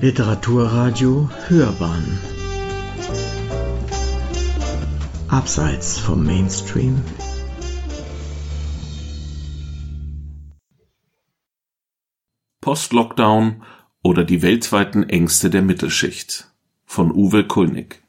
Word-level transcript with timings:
Literaturradio 0.00 1.28
Hörbahn. 1.48 2.20
Abseits 5.26 5.98
vom 5.98 6.24
Mainstream. 6.24 7.02
Post-Lockdown 12.60 13.64
oder 14.04 14.22
die 14.22 14.42
weltweiten 14.42 15.02
Ängste 15.02 15.50
der 15.50 15.62
Mittelschicht. 15.62 16.48
Von 16.84 17.10
Uwe 17.10 17.44
Kulnig 17.44 18.04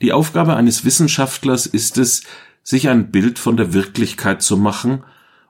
Die 0.00 0.12
Aufgabe 0.12 0.54
eines 0.54 0.84
Wissenschaftlers 0.84 1.66
ist 1.66 1.98
es, 1.98 2.22
sich 2.62 2.88
ein 2.88 3.10
Bild 3.10 3.40
von 3.40 3.56
der 3.56 3.72
Wirklichkeit 3.72 4.40
zu 4.40 4.56
machen, 4.56 5.02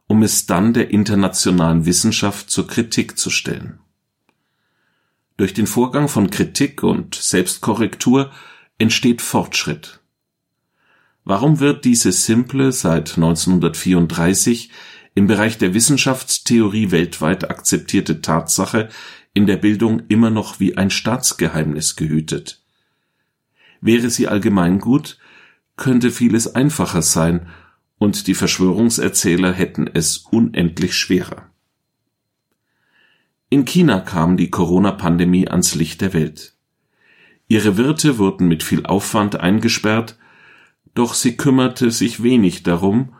um 0.06 0.22
es 0.22 0.46
dann 0.46 0.72
der 0.72 0.88
internationalen 0.90 1.84
Wissenschaft 1.84 2.48
zur 2.48 2.66
Kritik 2.66 3.18
zu 3.18 3.28
stellen. 3.28 3.80
Durch 5.40 5.54
den 5.54 5.66
Vorgang 5.66 6.08
von 6.08 6.28
Kritik 6.28 6.82
und 6.82 7.14
Selbstkorrektur 7.14 8.30
entsteht 8.76 9.22
Fortschritt. 9.22 10.00
Warum 11.24 11.60
wird 11.60 11.86
diese 11.86 12.12
simple, 12.12 12.72
seit 12.72 13.16
1934 13.16 14.70
im 15.14 15.26
Bereich 15.26 15.56
der 15.56 15.72
Wissenschaftstheorie 15.72 16.90
weltweit 16.90 17.48
akzeptierte 17.48 18.20
Tatsache 18.20 18.90
in 19.32 19.46
der 19.46 19.56
Bildung 19.56 20.02
immer 20.08 20.28
noch 20.28 20.60
wie 20.60 20.76
ein 20.76 20.90
Staatsgeheimnis 20.90 21.96
gehütet? 21.96 22.62
Wäre 23.80 24.10
sie 24.10 24.28
allgemeingut, 24.28 25.16
könnte 25.76 26.10
vieles 26.10 26.54
einfacher 26.54 27.00
sein 27.00 27.48
und 27.96 28.26
die 28.26 28.34
Verschwörungserzähler 28.34 29.54
hätten 29.54 29.88
es 29.90 30.18
unendlich 30.18 30.94
schwerer. 30.94 31.49
In 33.52 33.64
China 33.64 33.98
kam 33.98 34.36
die 34.36 34.48
Corona-Pandemie 34.48 35.48
ans 35.48 35.74
Licht 35.74 36.02
der 36.02 36.12
Welt. 36.12 36.54
Ihre 37.48 37.76
Wirte 37.76 38.16
wurden 38.18 38.46
mit 38.46 38.62
viel 38.62 38.86
Aufwand 38.86 39.40
eingesperrt, 39.40 40.16
doch 40.94 41.14
sie 41.14 41.36
kümmerte 41.36 41.90
sich 41.90 42.22
wenig 42.22 42.62
darum 42.62 43.12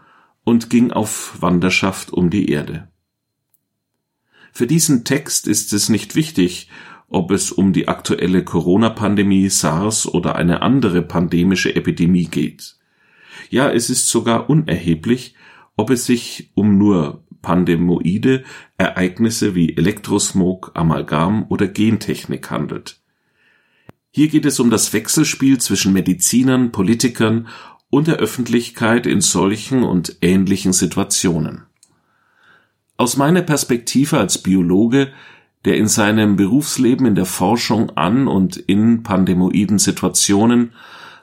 und 0.45 0.71
ging 0.71 0.93
auf 0.93 1.43
Wanderschaft 1.43 2.13
um 2.13 2.31
die 2.31 2.49
Erde. 2.49 2.89
Für 4.53 4.69
diesen 4.69 5.05
Text 5.05 5.49
ist 5.49 5.73
es 5.73 5.89
nicht 5.89 6.15
wichtig, 6.15 6.69
ob 7.09 7.33
es 7.33 7.51
um 7.51 7.73
die 7.73 7.89
aktuelle 7.89 8.45
Corona-Pandemie, 8.45 9.49
SARS 9.49 10.07
oder 10.07 10.37
eine 10.37 10.63
andere 10.63 11.03
pandemische 11.03 11.75
Epidemie 11.75 12.27
geht. 12.27 12.77
Ja, 13.49 13.69
es 13.69 13.91
ist 13.91 14.09
sogar 14.09 14.49
unerheblich, 14.49 15.35
ob 15.77 15.91
es 15.91 16.07
sich 16.07 16.53
um 16.55 16.79
nur 16.79 17.25
pandemoide 17.43 18.45
Ereignisse 18.79 19.55
wie 19.55 19.77
Elektrosmog, 19.77 20.73
Amalgam 20.75 21.47
oder 21.49 21.69
Gentechnik 21.69 22.51
handelt. 22.51 23.01
Hier 24.11 24.29
geht 24.29 24.45
es 24.45 24.59
um 24.61 24.71
das 24.71 24.93
Wechselspiel 24.93 25.59
zwischen 25.59 25.93
Medizinern, 25.93 26.73
Politikern 26.73 27.49
und 27.91 28.09
der 28.09 28.17
Öffentlichkeit 28.17 29.07
in 29.07 29.21
solchen 29.21 29.83
und 29.83 30.17
ähnlichen 30.21 30.73
Situationen. 30.73 31.63
Aus 32.97 33.17
meiner 33.17 33.43
Perspektive 33.43 34.19
als 34.19 34.39
Biologe 34.39 35.13
der 35.65 35.77
in 35.77 35.89
seinem 35.89 36.37
Berufsleben 36.37 37.07
in 37.07 37.15
der 37.15 37.27
Forschung 37.27 37.91
an 37.91 38.29
und 38.29 38.57
in 38.57 39.03
pandemoiden 39.03 39.79
Situationen 39.79 40.73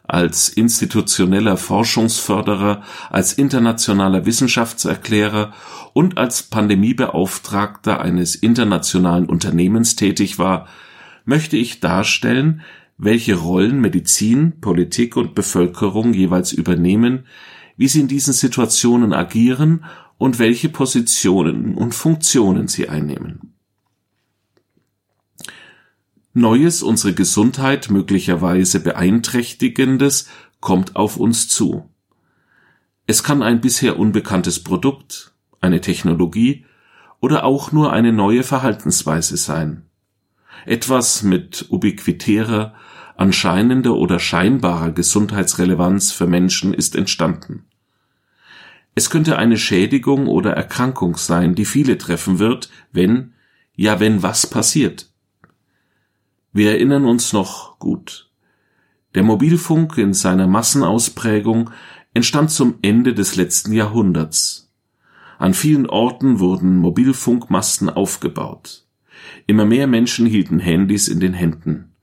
als 0.07 0.49
institutioneller 0.49 1.57
Forschungsförderer, 1.57 2.81
als 3.09 3.33
internationaler 3.33 4.25
Wissenschaftserklärer 4.25 5.53
und 5.93 6.17
als 6.17 6.43
Pandemiebeauftragter 6.43 8.01
eines 8.01 8.35
internationalen 8.35 9.25
Unternehmens 9.25 9.95
tätig 9.95 10.39
war, 10.39 10.67
möchte 11.25 11.57
ich 11.57 11.79
darstellen, 11.79 12.61
welche 12.97 13.35
Rollen 13.35 13.79
Medizin, 13.81 14.59
Politik 14.59 15.17
und 15.17 15.35
Bevölkerung 15.35 16.13
jeweils 16.13 16.51
übernehmen, 16.51 17.25
wie 17.75 17.87
sie 17.87 17.99
in 17.99 18.07
diesen 18.07 18.33
Situationen 18.33 19.13
agieren 19.13 19.85
und 20.17 20.39
welche 20.39 20.69
Positionen 20.69 21.75
und 21.75 21.93
Funktionen 21.93 22.67
sie 22.67 22.89
einnehmen. 22.89 23.56
Neues, 26.37 26.83
unsere 26.83 27.13
Gesundheit 27.13 27.89
möglicherweise 27.89 28.79
beeinträchtigendes, 28.79 30.29
kommt 30.59 30.95
auf 30.95 31.17
uns 31.17 31.49
zu. 31.49 31.89
Es 33.07 33.23
kann 33.23 33.41
ein 33.41 33.59
bisher 33.59 33.97
unbekanntes 33.97 34.63
Produkt, 34.63 35.33
eine 35.61 35.81
Technologie 35.81 36.65
oder 37.19 37.43
auch 37.43 37.71
nur 37.71 37.91
eine 37.91 38.13
neue 38.13 38.43
Verhaltensweise 38.43 39.35
sein. 39.35 39.87
Etwas 40.67 41.23
mit 41.23 41.65
ubiquitärer, 41.69 42.75
anscheinender 43.15 43.95
oder 43.95 44.19
scheinbarer 44.19 44.91
Gesundheitsrelevanz 44.91 46.11
für 46.11 46.27
Menschen 46.27 46.71
ist 46.71 46.95
entstanden. 46.95 47.65
Es 48.93 49.09
könnte 49.09 49.37
eine 49.37 49.57
Schädigung 49.57 50.27
oder 50.27 50.53
Erkrankung 50.53 51.17
sein, 51.17 51.55
die 51.55 51.65
viele 51.65 51.97
treffen 51.97 52.37
wird, 52.37 52.69
wenn, 52.91 53.33
ja 53.75 53.99
wenn 53.99 54.21
was 54.21 54.45
passiert. 54.45 55.09
Wir 56.53 56.71
erinnern 56.71 57.05
uns 57.05 57.33
noch 57.33 57.79
gut. 57.79 58.31
Der 59.15 59.23
Mobilfunk 59.23 59.97
in 59.97 60.13
seiner 60.13 60.47
Massenausprägung 60.47 61.71
entstand 62.13 62.51
zum 62.51 62.75
Ende 62.81 63.13
des 63.13 63.35
letzten 63.35 63.73
Jahrhunderts. 63.73 64.71
An 65.39 65.53
vielen 65.53 65.87
Orten 65.87 66.39
wurden 66.39 66.77
Mobilfunkmasten 66.77 67.89
aufgebaut. 67.89 68.87
Immer 69.45 69.65
mehr 69.65 69.87
Menschen 69.87 70.25
hielten 70.25 70.59
Handys 70.59 71.07
in 71.07 71.19
den 71.19 71.33
Händen. 71.33 71.93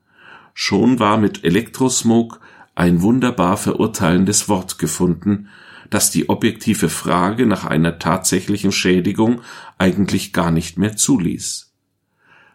Schon 0.55 1.01
war 1.01 1.19
mit 1.19 1.45
Elektrosmog 1.45 2.41
ein 2.75 3.03
wunderbar 3.03 3.57
verurteilendes 3.57 4.49
Wort 4.49 4.79
gefunden, 4.79 5.49
das 5.91 6.11
die 6.11 6.29
objektive 6.29 6.89
Frage 6.89 7.47
nach 7.47 7.65
einer 7.65 7.99
tatsächlichen 7.99 8.73
Schädigung 8.73 9.43
eigentlich 9.79 10.33
gar 10.33 10.51
nicht 10.51 10.79
mehr 10.79 10.97
zuließ. 10.97 11.64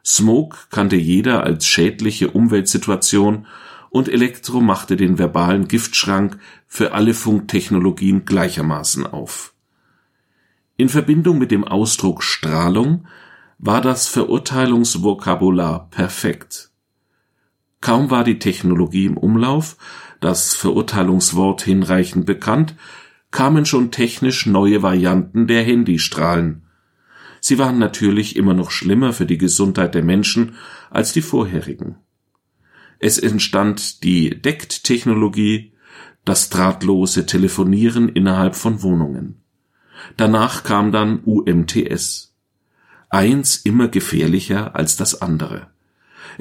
Smoke 0.06 0.58
kannte 0.70 0.96
jeder 0.96 1.44
als 1.44 1.66
schädliche 1.66 2.32
Umweltsituation 2.32 3.46
und 3.90 4.08
Elektro 4.08 4.62
machte 4.62 4.96
den 4.96 5.18
verbalen 5.18 5.68
Giftschrank 5.68 6.40
für 6.68 6.94
alle 6.94 7.14
Funktechnologien 7.14 8.26
gleichermaßen 8.26 9.08
auf. 9.08 9.54
In 10.78 10.90
Verbindung 10.90 11.38
mit 11.38 11.52
dem 11.52 11.64
Ausdruck 11.64 12.24
Strahlung 12.24 13.08
war 13.58 13.82
das 13.82 14.08
Verurteilungsvokabular 14.08 15.90
perfekt. 15.90 16.72
Kaum 17.82 18.10
war 18.10 18.24
die 18.24 18.40
Technologie 18.40 19.06
im 19.06 19.18
Umlauf, 19.18 19.78
das 20.22 20.56
Verurteilungswort 20.56 21.62
hinreichend 21.62 22.26
bekannt, 22.26 22.76
kamen 23.32 23.66
schon 23.66 23.92
technisch 23.92 24.46
neue 24.46 24.82
Varianten 24.82 25.48
der 25.48 25.64
Handystrahlen, 25.64 26.64
Sie 27.42 27.58
waren 27.58 27.80
natürlich 27.80 28.36
immer 28.36 28.54
noch 28.54 28.72
schlimmer 28.72 29.14
für 29.14 29.26
die 29.26 29.38
Gesundheit 29.38 29.96
der 29.96 30.04
Menschen 30.04 30.56
als 30.90 31.14
die 31.14 31.22
vorherigen. 31.22 31.96
Es 33.00 33.18
entstand 33.18 34.04
die 34.04 34.42
DECT-Technologie, 34.42 35.74
das 36.26 36.50
drahtlose 36.50 37.26
Telefonieren 37.26 38.10
innerhalb 38.10 38.56
von 38.56 38.84
Wohnungen. 38.84 39.42
Danach 40.18 40.64
kam 40.64 40.92
dann 40.92 41.22
UMTS. 41.24 42.36
Eins 43.10 43.58
immer 43.58 43.88
gefährlicher 43.88 44.76
als 44.76 44.98
das 44.98 45.22
andere. 45.22 45.72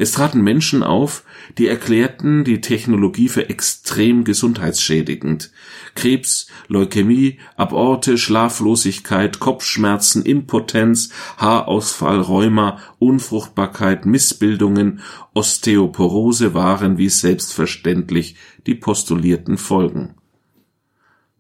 Es 0.01 0.13
traten 0.13 0.43
Menschen 0.43 0.85
auf, 0.85 1.25
die 1.59 1.67
erklärten 1.67 2.45
die 2.45 2.61
Technologie 2.61 3.29
für 3.29 3.51
extrem 3.51 4.23
gesundheitsschädigend. 4.23 5.51
Krebs, 5.97 6.47
Leukämie, 6.69 7.41
Aborte, 7.57 8.17
Schlaflosigkeit, 8.17 9.41
Kopfschmerzen, 9.41 10.23
Impotenz, 10.25 11.11
Haarausfall, 11.37 12.21
Rheuma, 12.21 12.79
Unfruchtbarkeit, 13.01 14.07
Missbildungen, 14.07 15.01
Osteoporose 15.35 16.55
waren 16.55 16.97
wie 16.97 17.09
selbstverständlich 17.09 18.37
die 18.69 18.77
postulierten 18.77 19.59
Folgen. 19.59 20.15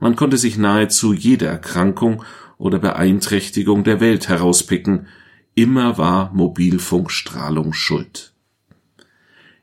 Man 0.00 0.16
konnte 0.16 0.36
sich 0.36 0.58
nahezu 0.58 1.12
jede 1.12 1.46
Erkrankung 1.46 2.24
oder 2.56 2.80
Beeinträchtigung 2.80 3.84
der 3.84 4.00
Welt 4.00 4.28
herauspicken, 4.28 5.06
immer 5.54 5.96
war 5.96 6.32
Mobilfunkstrahlung 6.34 7.72
schuld. 7.72 8.34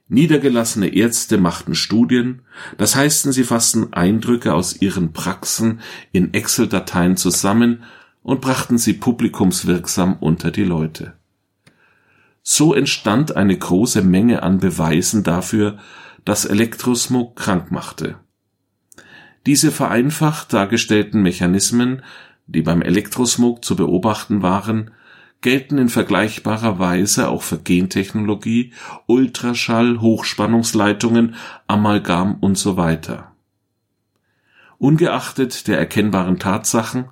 Niedergelassene 0.08 0.94
Ärzte 0.94 1.40
machten 1.40 1.74
Studien, 1.74 2.44
das 2.78 2.96
heißt, 2.96 3.34
sie 3.34 3.44
fassten 3.44 3.92
Eindrücke 3.94 4.54
aus 4.54 4.80
ihren 4.80 5.14
Praxen 5.14 5.80
in 6.12 6.34
Excel-Dateien 6.34 7.18
zusammen 7.18 7.84
und 8.22 8.40
brachten 8.40 8.78
sie 8.78 8.94
publikumswirksam 8.94 10.18
unter 10.20 10.52
die 10.52 10.64
Leute. 10.64 11.14
So 12.44 12.76
entstand 12.76 13.36
eine 13.36 13.58
große 13.58 14.04
Menge 14.04 14.44
an 14.44 14.60
Beweisen 14.60 15.24
dafür, 15.24 15.80
dass 16.24 16.46
Elektrosmog 16.46 17.36
krank 17.36 17.72
machte. 17.72 18.20
Diese 19.48 19.72
vereinfacht 19.72 20.54
dargestellten 20.54 21.24
Mechanismen, 21.24 22.04
die 22.46 22.62
beim 22.62 22.84
Elektrosmog 22.84 23.66
zu 23.66 23.76
beobachten 23.76 24.44
waren, 24.44 24.92
gelten 25.46 25.78
in 25.78 25.90
vergleichbarer 25.90 26.80
Weise 26.80 27.30
auch 27.30 27.44
für 27.44 27.60
Gentechnologie, 27.60 28.74
Ultraschall, 29.06 30.02
Hochspannungsleitungen, 30.02 31.36
Amalgam 31.68 32.38
und 32.42 32.58
so 32.58 32.78
weiter. 32.78 33.32
Ungeachtet 34.80 35.68
der 35.68 35.78
erkennbaren 35.78 36.40
Tatsachen 36.40 37.10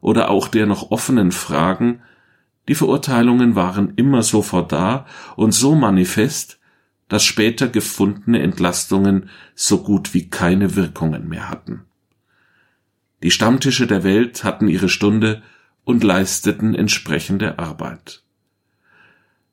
oder 0.00 0.30
auch 0.30 0.48
der 0.48 0.64
noch 0.64 0.92
offenen 0.92 1.30
Fragen, 1.30 2.00
die 2.68 2.74
Verurteilungen 2.74 3.54
waren 3.54 3.92
immer 3.96 4.22
sofort 4.22 4.72
da 4.72 5.04
und 5.36 5.52
so 5.52 5.74
manifest, 5.74 6.58
dass 7.08 7.22
später 7.22 7.68
gefundene 7.68 8.40
Entlastungen 8.40 9.28
so 9.54 9.82
gut 9.82 10.14
wie 10.14 10.30
keine 10.30 10.74
Wirkungen 10.74 11.28
mehr 11.28 11.50
hatten. 11.50 11.84
Die 13.22 13.30
Stammtische 13.30 13.86
der 13.86 14.04
Welt 14.04 14.42
hatten 14.42 14.68
ihre 14.68 14.88
Stunde 14.88 15.42
und 15.84 16.02
leisteten 16.02 16.74
entsprechende 16.74 17.58
Arbeit. 17.58 18.22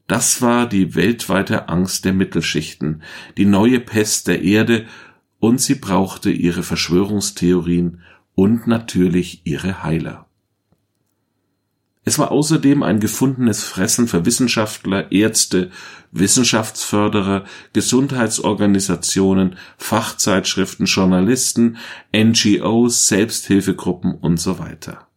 Das 0.07 0.41
war 0.41 0.67
die 0.67 0.95
weltweite 0.95 1.69
Angst 1.69 2.03
der 2.05 2.13
Mittelschichten, 2.13 3.01
die 3.37 3.45
neue 3.45 3.79
Pest 3.79 4.27
der 4.27 4.41
Erde, 4.41 4.85
und 5.39 5.61
sie 5.61 5.75
brauchte 5.75 6.29
ihre 6.29 6.63
Verschwörungstheorien 6.63 8.01
und 8.35 8.67
natürlich 8.67 9.41
ihre 9.45 9.83
Heiler. 9.83 10.27
Es 12.03 12.17
war 12.17 12.31
außerdem 12.31 12.81
ein 12.81 12.99
gefundenes 12.99 13.63
Fressen 13.63 14.07
für 14.07 14.25
Wissenschaftler, 14.25 15.11
Ärzte, 15.11 15.69
Wissenschaftsförderer, 16.11 17.45
Gesundheitsorganisationen, 17.73 19.55
Fachzeitschriften, 19.77 20.87
Journalisten, 20.87 21.77
NGOs, 22.15 23.07
Selbsthilfegruppen 23.07 24.15
und 24.15 24.39
so 24.39 24.57
weiter. 24.57 25.07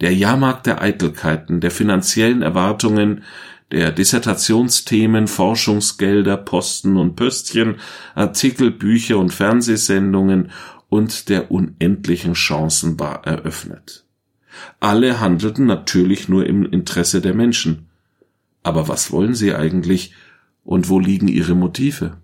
Der 0.00 0.14
Jahrmarkt 0.14 0.66
der 0.66 0.82
Eitelkeiten, 0.82 1.60
der 1.60 1.70
finanziellen 1.70 2.42
Erwartungen, 2.42 3.22
der 3.70 3.92
Dissertationsthemen, 3.92 5.26
Forschungsgelder, 5.26 6.36
Posten 6.36 6.96
und 6.96 7.16
Pöstchen, 7.16 7.76
Artikel, 8.14 8.70
Bücher 8.70 9.18
und 9.18 9.32
Fernsehsendungen 9.32 10.50
und 10.88 11.28
der 11.28 11.50
unendlichen 11.50 12.34
Chancen 12.34 13.00
war 13.00 13.26
eröffnet. 13.26 14.04
Alle 14.80 15.20
handelten 15.20 15.66
natürlich 15.66 16.28
nur 16.28 16.46
im 16.46 16.64
Interesse 16.64 17.20
der 17.20 17.34
Menschen. 17.34 17.88
Aber 18.62 18.88
was 18.88 19.10
wollen 19.10 19.34
sie 19.34 19.54
eigentlich 19.54 20.14
und 20.62 20.88
wo 20.88 21.00
liegen 21.00 21.28
ihre 21.28 21.54
Motive? 21.54 22.16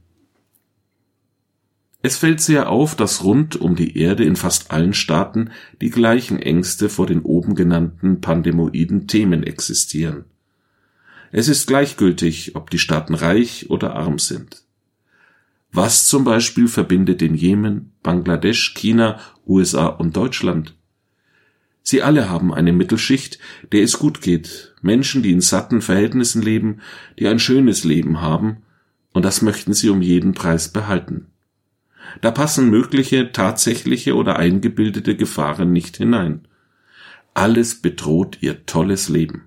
Es 2.03 2.17
fällt 2.17 2.41
sehr 2.41 2.71
auf, 2.71 2.95
dass 2.95 3.25
rund 3.25 3.57
um 3.61 3.77
die 3.77 3.99
Erde 3.99 4.25
in 4.25 4.37
fast 4.37 4.71
allen 4.71 4.95
Staaten 4.95 5.51
die 5.81 5.91
gleichen 5.91 6.39
Ängste 6.39 6.89
vor 6.89 7.07
den 7.07 7.21
oben 7.21 7.55
genannten 7.55 8.21
pandemoiden 8.21 9.07
Themen 9.07 9.43
existieren. 9.43 10.25
Es 11.31 11.49
ist 11.49 11.67
gleichgültig, 11.67 12.57
ob 12.57 12.71
die 12.71 12.79
Staaten 12.79 13.15
reich 13.15 13.69
oder 13.69 13.95
arm 13.95 14.19
sind. 14.19 14.63
Was 15.73 16.07
zum 16.07 16.25
Beispiel 16.25 16.67
verbindet 16.67 17.21
den 17.21 17.35
Jemen, 17.35 17.93
Bangladesch, 18.03 18.75
China, 18.75 19.21
USA 19.47 19.87
und 19.87 20.17
Deutschland? 20.17 20.75
Sie 21.83 22.03
alle 22.03 22.29
haben 22.29 22.53
eine 22.53 22.73
Mittelschicht, 22.73 23.39
der 23.73 23.83
es 23.83 23.99
gut 23.99 24.21
geht, 24.21 24.75
Menschen, 24.83 25.23
die 25.23 25.33
in 25.33 25.41
satten 25.41 25.81
Verhältnissen 25.83 26.43
leben, 26.43 26.81
die 27.19 27.29
ein 27.29 27.39
schönes 27.39 27.85
Leben 27.85 28.21
haben, 28.21 28.59
und 29.13 29.25
das 29.25 29.43
möchten 29.43 29.73
sie 29.73 29.91
um 29.91 30.03
jeden 30.03 30.35
Preis 30.35 30.69
behalten. 30.69 31.30
Da 32.21 32.31
passen 32.31 32.71
mögliche, 32.71 33.33
tatsächliche 33.33 34.15
oder 34.17 34.37
eingebildete 34.37 35.17
Gefahren 35.17 35.73
nicht 35.73 35.97
hinein. 35.97 36.47
Alles 37.35 37.81
bedroht 37.81 38.39
ihr 38.41 38.67
tolles 38.67 39.09
Leben. 39.09 39.45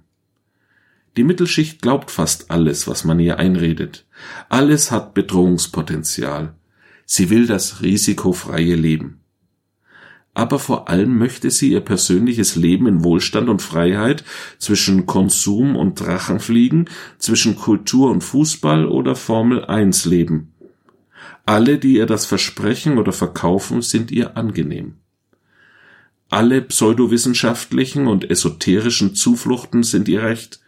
Die 1.16 1.24
Mittelschicht 1.24 1.82
glaubt 1.82 2.10
fast 2.10 2.50
alles, 2.50 2.88
was 2.88 3.04
man 3.04 3.20
ihr 3.20 3.38
einredet. 3.38 4.06
Alles 4.50 4.92
hat 4.92 5.14
Bedrohungspotenzial. 5.14 6.56
Sie 7.06 7.30
will 7.30 7.46
das 7.46 7.82
risikofreie 7.82 8.76
Leben. 8.76 9.20
Aber 10.34 10.58
vor 10.58 10.90
allem 10.90 11.20
möchte 11.20 11.52
sie 11.52 11.72
ihr 11.72 11.82
persönliches 11.82 12.56
Leben 12.56 12.88
in 12.88 13.04
Wohlstand 13.04 13.50
und 13.50 13.62
Freiheit 13.62 14.24
zwischen 14.58 15.06
Konsum 15.06 15.76
und 15.76 16.00
Drachenfliegen, 16.00 16.90
zwischen 17.20 17.56
Kultur 17.56 18.10
und 18.10 18.24
Fußball 18.24 18.88
oder 18.88 19.16
Formel 19.16 19.64
1 19.66 20.06
leben. 20.06 20.53
Alle, 21.46 21.78
die 21.78 21.96
ihr 21.96 22.06
das 22.06 22.26
versprechen 22.26 22.98
oder 22.98 23.12
verkaufen, 23.12 23.82
sind 23.82 24.12
ihr 24.12 24.38
angenehm. 24.38 24.96
Alle 26.30 26.62
pseudowissenschaftlichen 26.62 28.08
und 28.08 28.30
esoterischen 28.30 29.14
Zufluchten 29.14 29.84
sind 29.84 30.08
ihr 30.08 30.24
recht, 30.24 30.62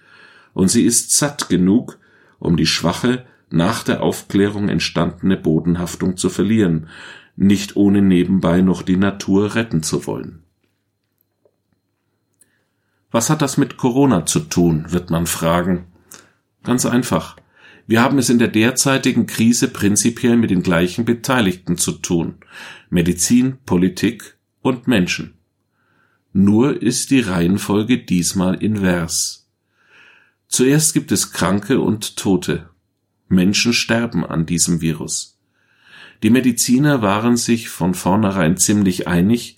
und 0.53 0.69
sie 0.69 0.85
ist 0.85 1.11
satt 1.11 1.49
genug, 1.49 1.97
um 2.39 2.57
die 2.57 2.67
schwache, 2.67 3.25
nach 3.49 3.83
der 3.83 4.03
Aufklärung 4.03 4.69
entstandene 4.69 5.37
Bodenhaftung 5.37 6.17
zu 6.17 6.29
verlieren, 6.29 6.87
nicht 7.35 7.75
ohne 7.75 8.01
nebenbei 8.01 8.61
noch 8.61 8.81
die 8.81 8.97
Natur 8.97 9.55
retten 9.55 9.81
zu 9.83 10.05
wollen. 10.07 10.43
Was 13.11 13.29
hat 13.29 13.41
das 13.41 13.57
mit 13.57 13.77
Corona 13.77 14.25
zu 14.25 14.41
tun, 14.41 14.85
wird 14.89 15.09
man 15.09 15.25
fragen. 15.25 15.85
Ganz 16.63 16.85
einfach. 16.85 17.37
Wir 17.87 18.01
haben 18.01 18.17
es 18.17 18.29
in 18.29 18.39
der 18.39 18.47
derzeitigen 18.47 19.27
Krise 19.27 19.67
prinzipiell 19.67 20.37
mit 20.37 20.49
den 20.49 20.63
gleichen 20.63 21.05
Beteiligten 21.05 21.77
zu 21.77 21.93
tun 21.93 22.35
Medizin, 22.89 23.57
Politik 23.65 24.37
und 24.61 24.87
Menschen. 24.87 25.35
Nur 26.33 26.81
ist 26.81 27.11
die 27.11 27.19
Reihenfolge 27.19 27.99
diesmal 27.99 28.55
invers. 28.55 29.49
Zuerst 30.47 30.93
gibt 30.93 31.11
es 31.11 31.31
Kranke 31.31 31.79
und 31.79 32.17
Tote. 32.17 32.69
Menschen 33.27 33.73
sterben 33.73 34.25
an 34.25 34.45
diesem 34.45 34.81
Virus. 34.81 35.39
Die 36.23 36.29
Mediziner 36.29 37.01
waren 37.01 37.37
sich 37.37 37.69
von 37.69 37.93
vornherein 37.93 38.57
ziemlich 38.57 39.07
einig, 39.07 39.57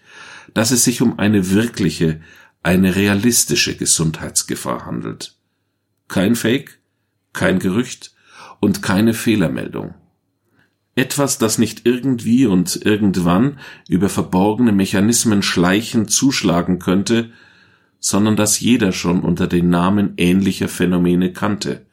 dass 0.53 0.71
es 0.71 0.83
sich 0.83 1.01
um 1.01 1.19
eine 1.19 1.51
wirkliche, 1.51 2.21
eine 2.63 2.95
realistische 2.95 3.75
Gesundheitsgefahr 3.75 4.85
handelt. 4.85 5.37
Kein 6.07 6.35
Fake, 6.35 6.79
kein 7.33 7.59
Gerücht, 7.59 8.15
und 8.59 8.81
keine 8.81 9.13
Fehlermeldung. 9.13 9.93
Etwas, 10.95 11.37
das 11.37 11.59
nicht 11.59 11.85
irgendwie 11.85 12.47
und 12.47 12.75
irgendwann 12.83 13.59
über 13.87 14.09
verborgene 14.09 14.71
Mechanismen 14.71 15.43
schleichend 15.43 16.09
zuschlagen 16.11 16.79
könnte, 16.79 17.31
sondern 17.99 18.35
das 18.35 18.59
jeder 18.59 18.91
schon 18.91 19.21
unter 19.21 19.47
den 19.47 19.69
Namen 19.69 20.13
ähnlicher 20.17 20.67
Phänomene 20.67 21.33
kannte. 21.33 21.85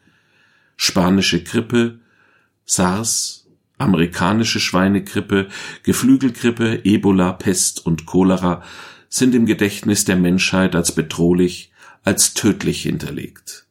Spanische 0.75 1.43
Grippe, 1.43 1.99
SARS, 2.65 3.47
amerikanische 3.77 4.59
Schweinegrippe, 4.59 5.49
Geflügelgrippe, 5.83 6.81
Ebola, 6.83 7.33
Pest 7.33 7.85
und 7.85 8.05
Cholera 8.05 8.63
sind 9.07 9.35
im 9.35 9.45
Gedächtnis 9.45 10.05
der 10.05 10.15
Menschheit 10.15 10.75
als 10.75 10.93
bedrohlich, 10.93 11.71
als 12.03 12.33
tödlich 12.33 12.81
hinterlegt. 12.81 13.64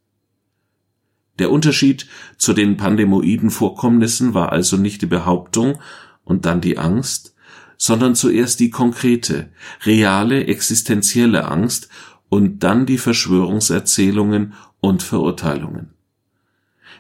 Der 1.38 1.50
Unterschied 1.50 2.06
zu 2.38 2.52
den 2.52 2.76
pandemoiden 2.76 3.50
Vorkommnissen 3.50 4.34
war 4.34 4.52
also 4.52 4.76
nicht 4.76 5.02
die 5.02 5.06
Behauptung 5.06 5.78
und 6.24 6.46
dann 6.46 6.60
die 6.60 6.78
Angst, 6.78 7.34
sondern 7.76 8.14
zuerst 8.14 8.60
die 8.60 8.70
konkrete, 8.70 9.50
reale, 9.84 10.46
existenzielle 10.46 11.46
Angst 11.46 11.88
und 12.28 12.62
dann 12.62 12.86
die 12.86 12.98
Verschwörungserzählungen 12.98 14.54
und 14.80 15.02
Verurteilungen. 15.02 15.90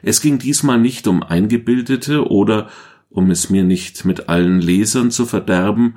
Es 0.02 0.20
ging 0.20 0.38
diesmal 0.38 0.78
nicht 0.78 1.06
um 1.06 1.22
eingebildete 1.22 2.28
oder, 2.28 2.68
um 3.08 3.30
es 3.30 3.50
mir 3.50 3.64
nicht 3.64 4.04
mit 4.04 4.28
allen 4.28 4.60
Lesern 4.60 5.10
zu 5.10 5.24
verderben, 5.26 5.96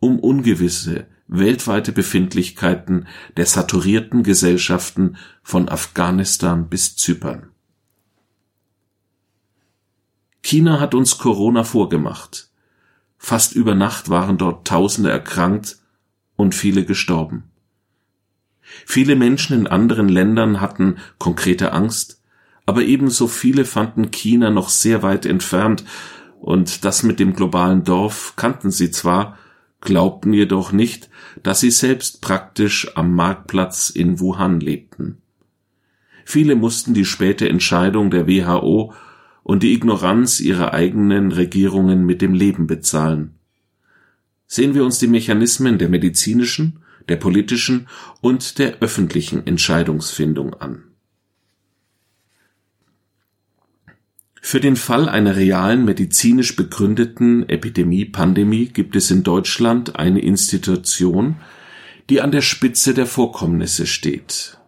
um 0.00 0.18
ungewisse, 0.18 1.06
weltweite 1.28 1.92
Befindlichkeiten 1.92 3.06
der 3.36 3.46
saturierten 3.46 4.22
Gesellschaften 4.22 5.16
von 5.42 5.68
Afghanistan 5.68 6.68
bis 6.68 6.96
Zypern. 6.96 7.50
China 10.46 10.78
hat 10.78 10.94
uns 10.94 11.18
Corona 11.18 11.64
vorgemacht. 11.64 12.50
Fast 13.18 13.56
über 13.56 13.74
Nacht 13.74 14.10
waren 14.10 14.38
dort 14.38 14.64
Tausende 14.64 15.10
erkrankt 15.10 15.78
und 16.36 16.54
viele 16.54 16.84
gestorben. 16.84 17.50
Viele 18.60 19.16
Menschen 19.16 19.58
in 19.58 19.66
anderen 19.66 20.08
Ländern 20.08 20.60
hatten 20.60 20.98
konkrete 21.18 21.72
Angst, 21.72 22.22
aber 22.64 22.82
ebenso 22.82 23.26
viele 23.26 23.64
fanden 23.64 24.12
China 24.12 24.50
noch 24.50 24.68
sehr 24.68 25.02
weit 25.02 25.26
entfernt, 25.26 25.82
und 26.40 26.84
das 26.84 27.02
mit 27.02 27.18
dem 27.18 27.34
globalen 27.34 27.82
Dorf 27.82 28.34
kannten 28.36 28.70
sie 28.70 28.92
zwar, 28.92 29.36
glaubten 29.80 30.32
jedoch 30.32 30.70
nicht, 30.70 31.10
dass 31.42 31.58
sie 31.58 31.72
selbst 31.72 32.20
praktisch 32.20 32.96
am 32.96 33.16
Marktplatz 33.16 33.90
in 33.90 34.20
Wuhan 34.20 34.60
lebten. 34.60 35.18
Viele 36.24 36.54
mussten 36.54 36.94
die 36.94 37.04
späte 37.04 37.48
Entscheidung 37.48 38.12
der 38.12 38.28
WHO 38.28 38.94
und 39.46 39.62
die 39.62 39.74
Ignoranz 39.74 40.40
ihrer 40.40 40.74
eigenen 40.74 41.30
Regierungen 41.30 42.04
mit 42.04 42.20
dem 42.20 42.34
Leben 42.34 42.66
bezahlen. 42.66 43.36
Sehen 44.48 44.74
wir 44.74 44.84
uns 44.84 44.98
die 44.98 45.06
Mechanismen 45.06 45.78
der 45.78 45.88
medizinischen, 45.88 46.80
der 47.08 47.14
politischen 47.14 47.86
und 48.20 48.58
der 48.58 48.78
öffentlichen 48.80 49.46
Entscheidungsfindung 49.46 50.54
an. 50.54 50.82
Für 54.42 54.58
den 54.58 54.74
Fall 54.74 55.08
einer 55.08 55.36
realen 55.36 55.84
medizinisch 55.84 56.56
begründeten 56.56 57.48
Epidemie-Pandemie 57.48 58.66
gibt 58.66 58.96
es 58.96 59.12
in 59.12 59.22
Deutschland 59.22 59.94
eine 59.94 60.22
Institution, 60.22 61.36
die 62.10 62.20
an 62.20 62.32
der 62.32 62.42
Spitze 62.42 62.94
der 62.94 63.06
Vorkommnisse 63.06 63.86
steht. 63.86 64.58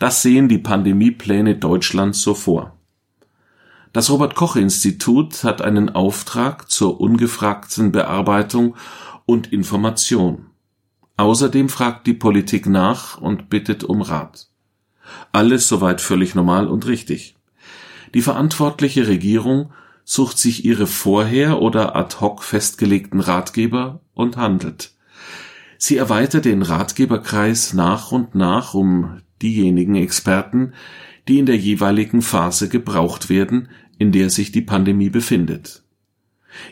Das 0.00 0.22
sehen 0.22 0.48
die 0.48 0.58
Pandemiepläne 0.58 1.54
Deutschlands 1.54 2.20
so 2.20 2.34
vor. 2.34 2.73
Das 3.94 4.10
Robert 4.10 4.34
Koch 4.34 4.56
Institut 4.56 5.44
hat 5.44 5.62
einen 5.62 5.88
Auftrag 5.88 6.68
zur 6.68 7.00
ungefragten 7.00 7.92
Bearbeitung 7.92 8.74
und 9.24 9.52
Information. 9.52 10.46
Außerdem 11.16 11.68
fragt 11.68 12.08
die 12.08 12.12
Politik 12.12 12.66
nach 12.66 13.18
und 13.18 13.50
bittet 13.50 13.84
um 13.84 14.02
Rat. 14.02 14.48
Alles 15.30 15.68
soweit 15.68 16.00
völlig 16.00 16.34
normal 16.34 16.66
und 16.66 16.88
richtig. 16.88 17.36
Die 18.14 18.22
verantwortliche 18.22 19.06
Regierung 19.06 19.70
sucht 20.02 20.38
sich 20.38 20.64
ihre 20.64 20.88
vorher 20.88 21.62
oder 21.62 21.94
ad 21.94 22.16
hoc 22.18 22.42
festgelegten 22.42 23.20
Ratgeber 23.20 24.00
und 24.12 24.36
handelt. 24.36 24.90
Sie 25.78 25.96
erweitert 25.96 26.46
den 26.46 26.62
Ratgeberkreis 26.62 27.74
nach 27.74 28.10
und 28.10 28.34
nach 28.34 28.74
um 28.74 29.20
diejenigen 29.40 29.94
Experten, 29.94 30.72
die 31.28 31.38
in 31.38 31.46
der 31.46 31.56
jeweiligen 31.56 32.22
Phase 32.22 32.68
gebraucht 32.68 33.28
werden, 33.28 33.68
in 33.98 34.12
der 34.12 34.30
sich 34.30 34.52
die 34.52 34.62
Pandemie 34.62 35.10
befindet. 35.10 35.82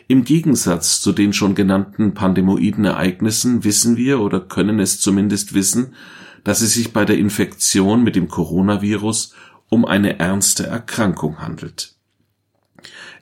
Im 0.07 0.23
Gegensatz 0.23 1.01
zu 1.01 1.11
den 1.11 1.33
schon 1.33 1.55
genannten 1.55 2.13
pandemoiden 2.13 2.85
Ereignissen 2.85 3.63
wissen 3.63 3.97
wir 3.97 4.21
oder 4.21 4.39
können 4.39 4.79
es 4.79 4.99
zumindest 4.99 5.53
wissen, 5.53 5.93
dass 6.43 6.61
es 6.61 6.73
sich 6.73 6.93
bei 6.93 7.05
der 7.05 7.17
Infektion 7.17 8.03
mit 8.03 8.15
dem 8.15 8.27
Coronavirus 8.27 9.33
um 9.69 9.85
eine 9.85 10.19
ernste 10.19 10.67
Erkrankung 10.67 11.39
handelt. 11.39 11.95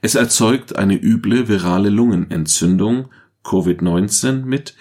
Es 0.01 0.15
erzeugt 0.15 0.75
eine 0.75 0.95
üble 0.95 1.47
virale 1.47 1.89
Lungenentzündung 1.89 3.09
Covid-19 3.43 4.43
mit, 4.43 4.75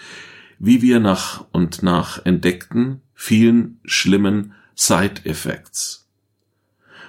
wie 0.59 0.81
wir 0.81 0.99
nach 0.99 1.45
und 1.51 1.83
nach 1.83 2.25
entdeckten, 2.25 3.01
vielen 3.13 3.79
schlimmen 3.83 4.53
Side 4.75 5.21
Effects. 5.25 6.07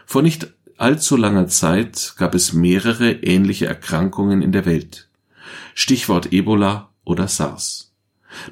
Vor 0.06 0.22
nicht 0.22 0.52
allzu 0.82 1.16
langer 1.16 1.46
Zeit 1.46 2.14
gab 2.16 2.34
es 2.34 2.52
mehrere 2.52 3.12
ähnliche 3.12 3.66
Erkrankungen 3.66 4.42
in 4.42 4.50
der 4.50 4.66
Welt. 4.66 5.08
Stichwort 5.74 6.32
Ebola 6.32 6.90
oder 7.04 7.28
SARS. 7.28 7.92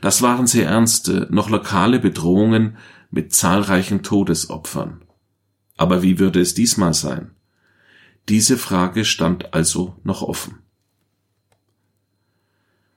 Das 0.01 0.23
waren 0.23 0.47
sehr 0.47 0.69
ernste, 0.69 1.27
noch 1.31 1.51
lokale 1.51 1.99
Bedrohungen 1.99 2.77
mit 3.11 3.35
zahlreichen 3.35 4.03
Todesopfern. 4.03 5.03
Aber 5.77 6.03
wie 6.03 6.19
würde 6.19 6.41
es 6.41 6.55
diesmal 6.55 6.95
sein? 6.95 7.33
Diese 8.29 8.59
Frage 8.59 9.05
stand 9.05 9.53
also 9.53 9.97
noch 10.05 10.23
offen. 10.23 10.60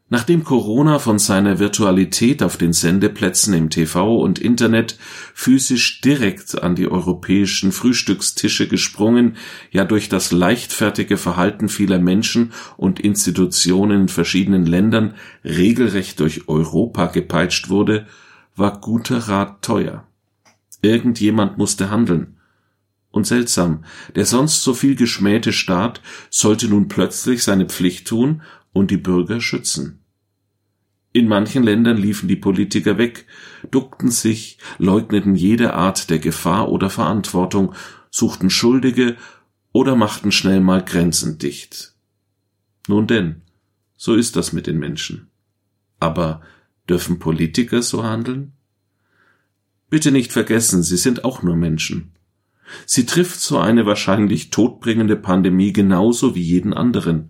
Nachdem 0.09 0.43
Corona 0.43 0.99
von 0.99 1.17
seiner 1.17 1.59
Virtualität 1.59 2.43
auf 2.43 2.57
den 2.57 2.73
Sendeplätzen 2.73 3.53
im 3.53 3.69
TV 3.69 4.17
und 4.17 4.37
Internet 4.37 4.97
physisch 5.33 6.01
direkt 6.01 6.61
an 6.61 6.75
die 6.75 6.87
europäischen 6.87 7.71
Frühstückstische 7.71 8.67
gesprungen, 8.67 9.37
ja 9.71 9.85
durch 9.85 10.09
das 10.09 10.31
leichtfertige 10.31 11.17
Verhalten 11.17 11.69
vieler 11.69 11.99
Menschen 11.99 12.51
und 12.77 12.99
Institutionen 12.99 14.01
in 14.01 14.07
verschiedenen 14.09 14.65
Ländern 14.65 15.15
regelrecht 15.43 16.19
durch 16.19 16.47
Europa 16.47 17.07
gepeitscht 17.07 17.69
wurde, 17.69 18.05
war 18.55 18.81
guter 18.81 19.17
Rat 19.17 19.63
teuer. 19.63 20.05
Irgendjemand 20.81 21.57
musste 21.57 21.89
handeln, 21.89 22.37
und 23.13 23.27
seltsam, 23.27 23.85
der 24.15 24.25
sonst 24.25 24.63
so 24.63 24.73
viel 24.73 24.95
geschmähte 24.95 25.53
Staat 25.53 26.01
sollte 26.31 26.67
nun 26.67 26.87
plötzlich 26.87 27.43
seine 27.43 27.67
Pflicht 27.67 28.07
tun 28.07 28.41
und 28.73 28.91
die 28.91 28.97
Bürger 28.97 29.39
schützen. 29.39 30.03
In 31.13 31.27
manchen 31.27 31.63
Ländern 31.63 31.97
liefen 31.97 32.27
die 32.27 32.35
Politiker 32.35 32.97
weg, 32.97 33.27
duckten 33.69 34.09
sich, 34.09 34.57
leugneten 34.79 35.35
jede 35.35 35.73
Art 35.73 36.09
der 36.09 36.17
Gefahr 36.17 36.69
oder 36.69 36.89
Verantwortung, 36.89 37.75
suchten 38.09 38.49
Schuldige 38.49 39.15
oder 39.71 39.95
machten 39.95 40.31
schnell 40.31 40.59
mal 40.59 40.83
Grenzen 40.83 41.37
dicht. 41.37 41.93
Nun 42.87 43.07
denn, 43.07 43.41
so 43.95 44.15
ist 44.15 44.35
das 44.35 44.53
mit 44.53 44.65
den 44.65 44.79
Menschen. 44.79 45.29
Aber 45.99 46.41
dürfen 46.89 47.19
Politiker 47.19 47.81
so 47.83 48.03
handeln? 48.03 48.53
Bitte 49.89 50.11
nicht 50.11 50.33
vergessen, 50.33 50.81
sie 50.81 50.97
sind 50.97 51.23
auch 51.23 51.43
nur 51.43 51.55
Menschen. 51.55 52.13
Sie 52.87 53.05
trifft 53.05 53.39
so 53.39 53.59
eine 53.59 53.85
wahrscheinlich 53.85 54.49
todbringende 54.49 55.15
Pandemie 55.15 55.73
genauso 55.73 56.33
wie 56.33 56.41
jeden 56.41 56.73
anderen. 56.73 57.29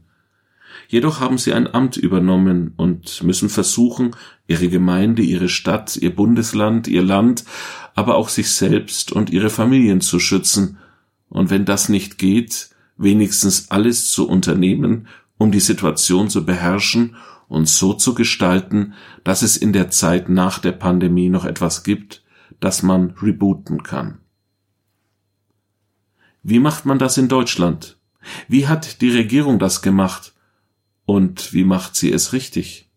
Jedoch 0.87 1.19
haben 1.19 1.37
sie 1.37 1.53
ein 1.53 1.73
Amt 1.73 1.97
übernommen 1.97 2.73
und 2.77 3.23
müssen 3.23 3.49
versuchen, 3.49 4.15
ihre 4.47 4.69
Gemeinde, 4.69 5.21
ihre 5.21 5.49
Stadt, 5.49 5.95
ihr 5.97 6.15
Bundesland, 6.15 6.87
ihr 6.87 7.03
Land, 7.03 7.45
aber 7.95 8.15
auch 8.15 8.29
sich 8.29 8.51
selbst 8.51 9.11
und 9.11 9.29
ihre 9.29 9.49
Familien 9.49 10.01
zu 10.01 10.19
schützen, 10.19 10.77
und 11.29 11.49
wenn 11.49 11.65
das 11.65 11.89
nicht 11.89 12.19
geht, 12.19 12.69
wenigstens 12.95 13.71
alles 13.71 14.11
zu 14.11 14.29
unternehmen, 14.29 15.07
um 15.39 15.51
die 15.51 15.59
Situation 15.59 16.29
zu 16.29 16.45
beherrschen 16.45 17.15
und 17.47 17.67
so 17.67 17.93
zu 17.93 18.13
gestalten, 18.13 18.93
dass 19.23 19.41
es 19.41 19.57
in 19.57 19.73
der 19.73 19.89
Zeit 19.89 20.29
nach 20.29 20.59
der 20.59 20.73
Pandemie 20.73 21.29
noch 21.29 21.45
etwas 21.45 21.83
gibt, 21.83 22.23
das 22.59 22.83
man 22.83 23.15
rebooten 23.19 23.81
kann. 23.81 24.19
Wie 26.43 26.59
macht 26.59 26.85
man 26.85 26.99
das 26.99 27.17
in 27.17 27.29
Deutschland? 27.29 27.97
Wie 28.47 28.67
hat 28.67 29.01
die 29.01 29.09
Regierung 29.09 29.57
das 29.57 29.81
gemacht? 29.81 30.32
Und 31.05 31.53
wie 31.53 31.63
macht 31.63 31.95
sie 31.95 32.11
es 32.11 32.33
richtig? 32.33 32.89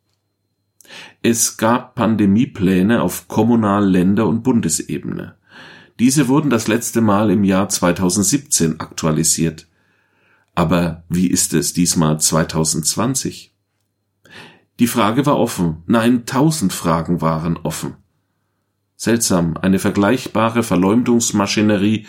Es 1.22 1.56
gab 1.56 1.94
Pandemiepläne 1.94 3.02
auf 3.02 3.28
Kommunal-, 3.28 3.88
Länder- 3.88 4.28
und 4.28 4.42
Bundesebene. 4.42 5.34
Diese 5.98 6.28
wurden 6.28 6.50
das 6.50 6.68
letzte 6.68 7.00
Mal 7.00 7.30
im 7.30 7.42
Jahr 7.42 7.68
2017 7.68 8.80
aktualisiert. 8.80 9.66
Aber 10.54 11.04
wie 11.08 11.26
ist 11.26 11.54
es 11.54 11.72
diesmal 11.72 12.20
2020? 12.20 13.54
Die 14.78 14.86
Frage 14.86 15.24
war 15.26 15.38
offen. 15.38 15.82
Nein, 15.86 16.26
tausend 16.26 16.72
Fragen 16.72 17.20
waren 17.20 17.56
offen. 17.56 17.96
Seltsam, 18.94 19.56
eine 19.56 19.78
vergleichbare 19.78 20.62
Verleumdungsmaschinerie 20.62 22.06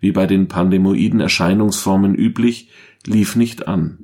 wie 0.00 0.12
bei 0.12 0.26
den 0.26 0.48
pandemoiden 0.48 1.20
Erscheinungsformen 1.20 2.14
üblich, 2.14 2.70
lief 3.06 3.36
nicht 3.36 3.68
an. 3.68 3.98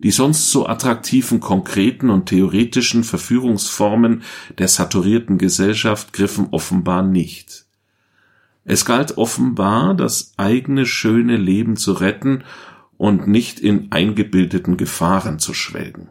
Die 0.00 0.12
sonst 0.12 0.52
so 0.52 0.66
attraktiven 0.66 1.40
konkreten 1.40 2.08
und 2.10 2.26
theoretischen 2.26 3.02
Verführungsformen 3.02 4.22
der 4.56 4.68
saturierten 4.68 5.38
Gesellschaft 5.38 6.12
griffen 6.12 6.48
offenbar 6.52 7.02
nicht. 7.02 7.66
Es 8.64 8.84
galt 8.84 9.18
offenbar, 9.18 9.94
das 9.94 10.34
eigene 10.36 10.86
schöne 10.86 11.36
Leben 11.36 11.76
zu 11.76 11.94
retten 11.94 12.44
und 12.96 13.26
nicht 13.26 13.58
in 13.58 13.90
eingebildeten 13.90 14.76
Gefahren 14.76 15.38
zu 15.38 15.54
schwelgen. 15.54 16.10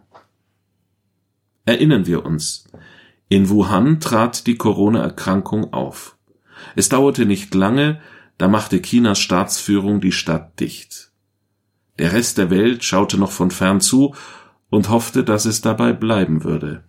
Erinnern 1.66 2.08
wir 2.08 2.26
uns, 2.26 2.68
in 3.30 3.50
Wuhan 3.50 4.00
trat 4.00 4.48
die 4.48 4.56
Corona-Erkrankung 4.56 5.72
auf. 5.72 6.18
Es 6.76 6.90
dauerte 6.90 7.26
nicht 7.26 7.54
lange, 7.54 8.02
da 8.38 8.48
machte 8.48 8.82
Chinas 8.82 9.20
Staatsführung 9.20 10.02
die 10.02 10.12
Stadt 10.12 10.60
dicht. 10.60 11.07
Der 12.00 12.14
Rest 12.14 12.38
der 12.38 12.50
Welt 12.50 12.84
schaute 12.84 13.18
noch 13.18 13.32
von 13.32 13.52
fern 13.52 13.82
zu 13.82 14.14
und 14.70 14.90
hoffte, 14.90 15.24
dass 15.24 15.46
es 15.46 15.62
dabei 15.62 15.94
bleiben 15.94 16.44
würde. 16.44 16.84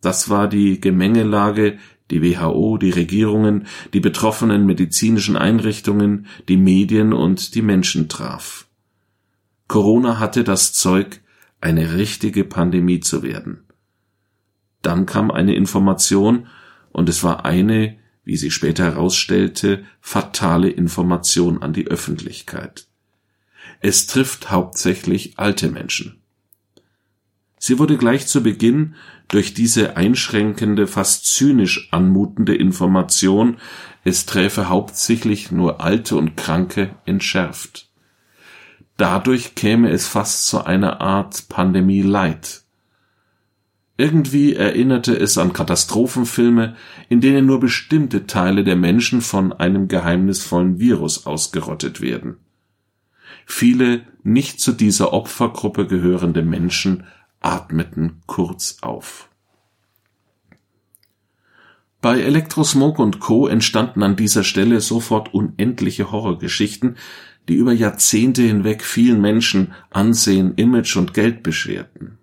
Das 0.00 0.28
war 0.28 0.48
die 0.48 0.80
Gemengelage, 0.80 1.78
die 2.10 2.22
WHO, 2.22 2.78
die 2.78 2.90
Regierungen, 2.90 3.66
die 3.92 4.00
betroffenen 4.00 4.66
medizinischen 4.66 5.36
Einrichtungen, 5.36 6.26
die 6.48 6.56
Medien 6.56 7.12
und 7.12 7.54
die 7.54 7.62
Menschen 7.62 8.08
traf. 8.08 8.66
Corona 9.66 10.18
hatte 10.18 10.44
das 10.44 10.72
Zeug, 10.72 11.20
eine 11.60 11.94
richtige 11.94 12.44
Pandemie 12.44 13.00
zu 13.00 13.22
werden. 13.22 13.64
Dann 14.80 15.06
kam 15.06 15.30
eine 15.30 15.54
Information, 15.54 16.46
und 16.90 17.08
es 17.08 17.22
war 17.22 17.44
eine, 17.44 17.98
wie 18.24 18.36
sie 18.36 18.50
später 18.50 18.84
herausstellte, 18.84 19.84
fatale 20.00 20.70
Information 20.70 21.62
an 21.62 21.72
die 21.72 21.86
Öffentlichkeit. 21.86 22.87
Es 23.80 24.06
trifft 24.06 24.50
hauptsächlich 24.50 25.38
alte 25.38 25.68
Menschen. 25.68 26.22
Sie 27.58 27.78
wurde 27.78 27.96
gleich 27.96 28.26
zu 28.26 28.42
Beginn 28.42 28.94
durch 29.26 29.52
diese 29.52 29.96
einschränkende, 29.96 30.86
fast 30.86 31.26
zynisch 31.26 31.88
anmutende 31.92 32.54
Information, 32.54 33.58
es 34.04 34.26
träfe 34.26 34.68
hauptsächlich 34.68 35.50
nur 35.50 35.80
Alte 35.80 36.16
und 36.16 36.36
Kranke, 36.36 36.94
entschärft. 37.04 37.90
Dadurch 38.96 39.54
käme 39.54 39.90
es 39.90 40.06
fast 40.08 40.46
zu 40.46 40.64
einer 40.64 41.00
Art 41.00 41.48
Pandemie 41.48 42.02
Light. 42.02 42.62
Irgendwie 43.96 44.54
erinnerte 44.54 45.14
es 45.14 45.36
an 45.38 45.52
Katastrophenfilme, 45.52 46.76
in 47.08 47.20
denen 47.20 47.46
nur 47.46 47.60
bestimmte 47.60 48.26
Teile 48.26 48.64
der 48.64 48.76
Menschen 48.76 49.20
von 49.20 49.52
einem 49.52 49.88
geheimnisvollen 49.88 50.78
Virus 50.78 51.26
ausgerottet 51.26 52.00
werden. 52.00 52.38
Viele 53.50 54.02
nicht 54.22 54.60
zu 54.60 54.72
dieser 54.72 55.14
Opfergruppe 55.14 55.86
gehörende 55.86 56.42
Menschen 56.42 57.04
atmeten 57.40 58.20
kurz 58.26 58.76
auf. 58.82 59.30
Bei 62.02 62.20
Elektrosmog 62.20 62.98
und 62.98 63.20
Co. 63.20 63.48
entstanden 63.48 64.02
an 64.02 64.16
dieser 64.16 64.44
Stelle 64.44 64.82
sofort 64.82 65.32
unendliche 65.32 66.12
Horrorgeschichten, 66.12 66.98
die 67.48 67.54
über 67.54 67.72
Jahrzehnte 67.72 68.42
hinweg 68.42 68.84
vielen 68.84 69.20
Menschen 69.20 69.72
Ansehen, 69.90 70.54
Image 70.54 70.94
und 70.96 71.14
Geld 71.14 71.42
bescherten. 71.42 72.18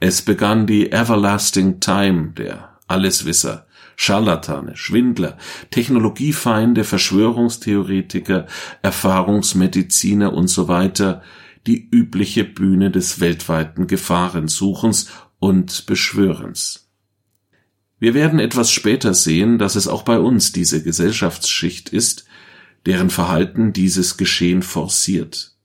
Es 0.00 0.22
begann 0.22 0.66
die 0.66 0.90
Everlasting 0.90 1.78
Time 1.78 2.32
der 2.36 2.76
Alleswisser, 2.88 3.68
Scharlatane, 3.96 4.76
Schwindler, 4.76 5.38
Technologiefeinde, 5.70 6.84
Verschwörungstheoretiker, 6.84 8.46
Erfahrungsmediziner 8.82 10.32
und 10.32 10.48
so 10.48 10.68
weiter, 10.68 11.22
die 11.66 11.88
übliche 11.90 12.44
Bühne 12.44 12.90
des 12.90 13.20
weltweiten 13.20 13.86
Gefahrensuchens 13.86 15.10
und 15.38 15.86
Beschwörens. 15.86 16.88
Wir 17.98 18.14
werden 18.14 18.40
etwas 18.40 18.72
später 18.72 19.14
sehen, 19.14 19.58
dass 19.58 19.76
es 19.76 19.86
auch 19.86 20.02
bei 20.02 20.18
uns 20.18 20.50
diese 20.52 20.82
Gesellschaftsschicht 20.82 21.88
ist, 21.90 22.26
deren 22.84 23.10
Verhalten 23.10 23.72
dieses 23.72 24.16
Geschehen 24.16 24.62
forciert. 24.62 25.56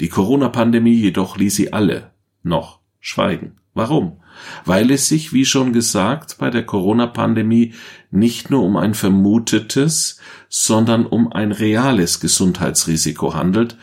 Die 0.00 0.08
Corona-Pandemie 0.08 0.94
jedoch 0.94 1.36
ließ 1.36 1.56
sie 1.56 1.72
alle 1.72 2.12
noch 2.42 2.80
schweigen. 3.00 3.56
Warum? 3.74 4.20
Weil 4.64 4.90
es 4.90 5.08
sich, 5.08 5.32
wie 5.32 5.44
schon 5.44 5.72
gesagt, 5.72 6.38
bei 6.38 6.50
der 6.50 6.64
Corona-Pandemie 6.64 7.74
nicht 8.10 8.50
nur 8.50 8.62
um 8.62 8.76
ein 8.76 8.94
vermutetes, 8.94 10.18
sondern 10.48 11.06
um 11.06 11.32
ein 11.32 11.52
reales 11.52 12.20
Gesundheitsrisiko 12.20 13.34
handelt, 13.34 13.76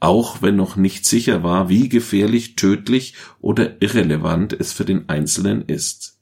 auch 0.00 0.42
wenn 0.42 0.56
noch 0.56 0.76
nicht 0.76 1.06
sicher 1.06 1.42
war, 1.42 1.68
wie 1.68 1.88
gefährlich, 1.88 2.56
tödlich 2.56 3.14
oder 3.40 3.80
irrelevant 3.80 4.52
es 4.52 4.72
für 4.72 4.84
den 4.84 5.08
Einzelnen 5.08 5.62
ist. 5.62 6.18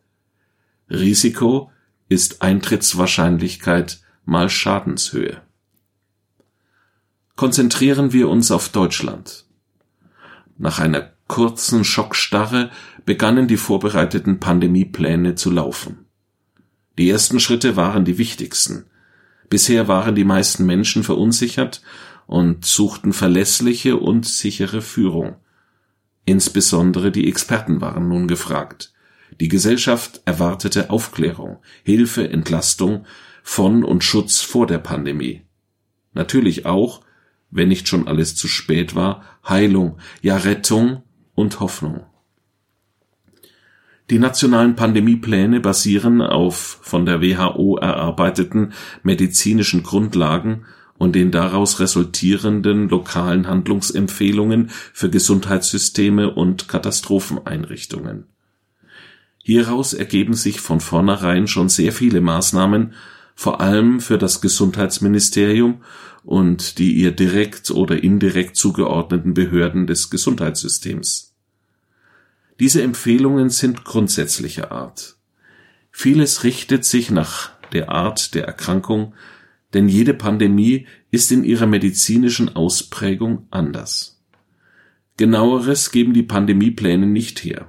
Risiko 0.89 1.71
ist 2.09 2.43
Eintrittswahrscheinlichkeit 2.43 4.01
mal 4.25 4.49
Schadenshöhe. 4.49 5.41
Konzentrieren 7.35 8.13
wir 8.13 8.29
uns 8.29 8.51
auf 8.51 8.69
Deutschland. 8.69 9.47
Nach 10.59 10.79
einer 10.79 11.11
kurzen 11.27 11.83
Schockstarre 11.85 12.71
begannen 13.05 13.49
die 13.49 13.57
vorbereiteten 13.57 14.41
Pandemiepläne 14.41 15.35
zu 15.35 15.51
laufen. 15.51 16.07
Die 16.99 17.09
ersten 17.09 17.41
Schritte 17.41 17.77
waren 17.77 18.05
die 18.05 18.19
wichtigsten. 18.19 18.85
Bisher 19.49 19.89
waren 19.89 20.15
die 20.15 20.25
meisten 20.25 20.67
Menschen 20.67 21.05
verunsichert 21.05 21.83
und 22.27 22.65
suchten 22.65 23.13
verlässliche 23.13 23.97
und 23.97 24.27
sichere 24.27 24.83
Führung. 24.83 25.37
Insbesondere 26.25 27.11
die 27.11 27.29
Experten 27.29 27.81
waren 27.81 28.09
nun 28.09 28.29
gefragt. 28.29 28.93
Die 29.41 29.49
Gesellschaft 29.49 30.21
erwartete 30.25 30.91
Aufklärung, 30.91 31.59
Hilfe, 31.83 32.29
Entlastung 32.29 33.07
von 33.43 33.83
und 33.83 34.05
Schutz 34.05 34.41
vor 34.41 34.67
der 34.67 34.79
Pandemie. 34.79 35.43
Natürlich 36.13 36.67
auch, 36.67 37.03
wenn 37.51 37.69
nicht 37.69 37.89
schon 37.89 38.07
alles 38.07 38.35
zu 38.35 38.49
spät 38.49 38.95
war, 38.95 39.25
Heilung, 39.47 39.99
ja 40.21 40.37
Rettung 40.37 41.03
und 41.35 41.61
Hoffnung. 41.61 42.05
Die 44.13 44.19
nationalen 44.19 44.77
Pandemiepläne 44.77 45.61
basieren 45.61 46.21
auf 46.21 46.81
von 46.83 47.07
der 47.07 47.23
WHO 47.23 47.79
erarbeiteten 47.79 48.75
medizinischen 49.03 49.83
Grundlagen 49.83 50.67
und 50.99 51.15
den 51.15 51.31
daraus 51.31 51.81
resultierenden 51.81 52.91
lokalen 52.91 53.49
Handlungsempfehlungen 53.49 54.69
für 54.93 55.09
Gesundheitssysteme 55.09 56.31
und 56.31 56.69
Katastropheneinrichtungen. 56.69 58.27
Hieraus 59.39 59.95
ergeben 59.95 60.35
sich 60.35 60.61
von 60.61 60.81
vornherein 60.81 61.47
schon 61.47 61.71
sehr 61.71 61.93
viele 61.93 62.21
Maßnahmen, 62.21 62.93
vor 63.35 63.63
allem 63.63 63.99
für 63.99 64.19
das 64.19 64.43
Gesundheitsministerium 64.43 65.85
und 66.23 66.77
die 66.77 66.93
ihr 66.93 67.13
direkt 67.13 67.71
oder 67.71 68.03
indirekt 68.03 68.57
zugeordneten 68.57 69.33
Behörden 69.33 69.87
des 69.87 70.11
Gesundheitssystems. 70.11 71.32
Diese 72.63 72.81
Empfehlungen 72.81 73.51
sind 73.51 73.85
grundsätzlicher 73.85 74.71
Art. 74.71 75.17
Vieles 75.91 76.45
richtet 76.45 76.85
sich 76.85 77.11
nach 77.11 77.51
der 77.73 77.91
Art 77.91 78.37
der 78.37 78.45
Erkrankung, 78.45 79.15
denn 79.75 79.89
jede 79.89 80.15
Pandemie 80.15 80.87
ist 81.11 81.33
in 81.33 81.43
ihrer 81.43 81.67
medizinischen 81.67 82.55
Ausprägung 82.55 83.49
anders. 83.51 84.23
Genaueres 85.17 85.91
geben 85.91 86.15
die 86.15 86.23
Pandemiepläne 86.23 87.05
nicht 87.05 87.43
her. 87.43 87.67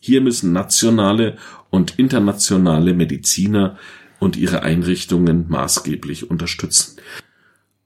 Hier 0.00 0.22
müssen 0.22 0.54
nationale 0.54 1.36
und 1.68 1.98
internationale 1.98 2.94
Mediziner 2.94 3.76
und 4.20 4.38
ihre 4.38 4.62
Einrichtungen 4.62 5.50
maßgeblich 5.50 6.30
unterstützen. 6.30 6.96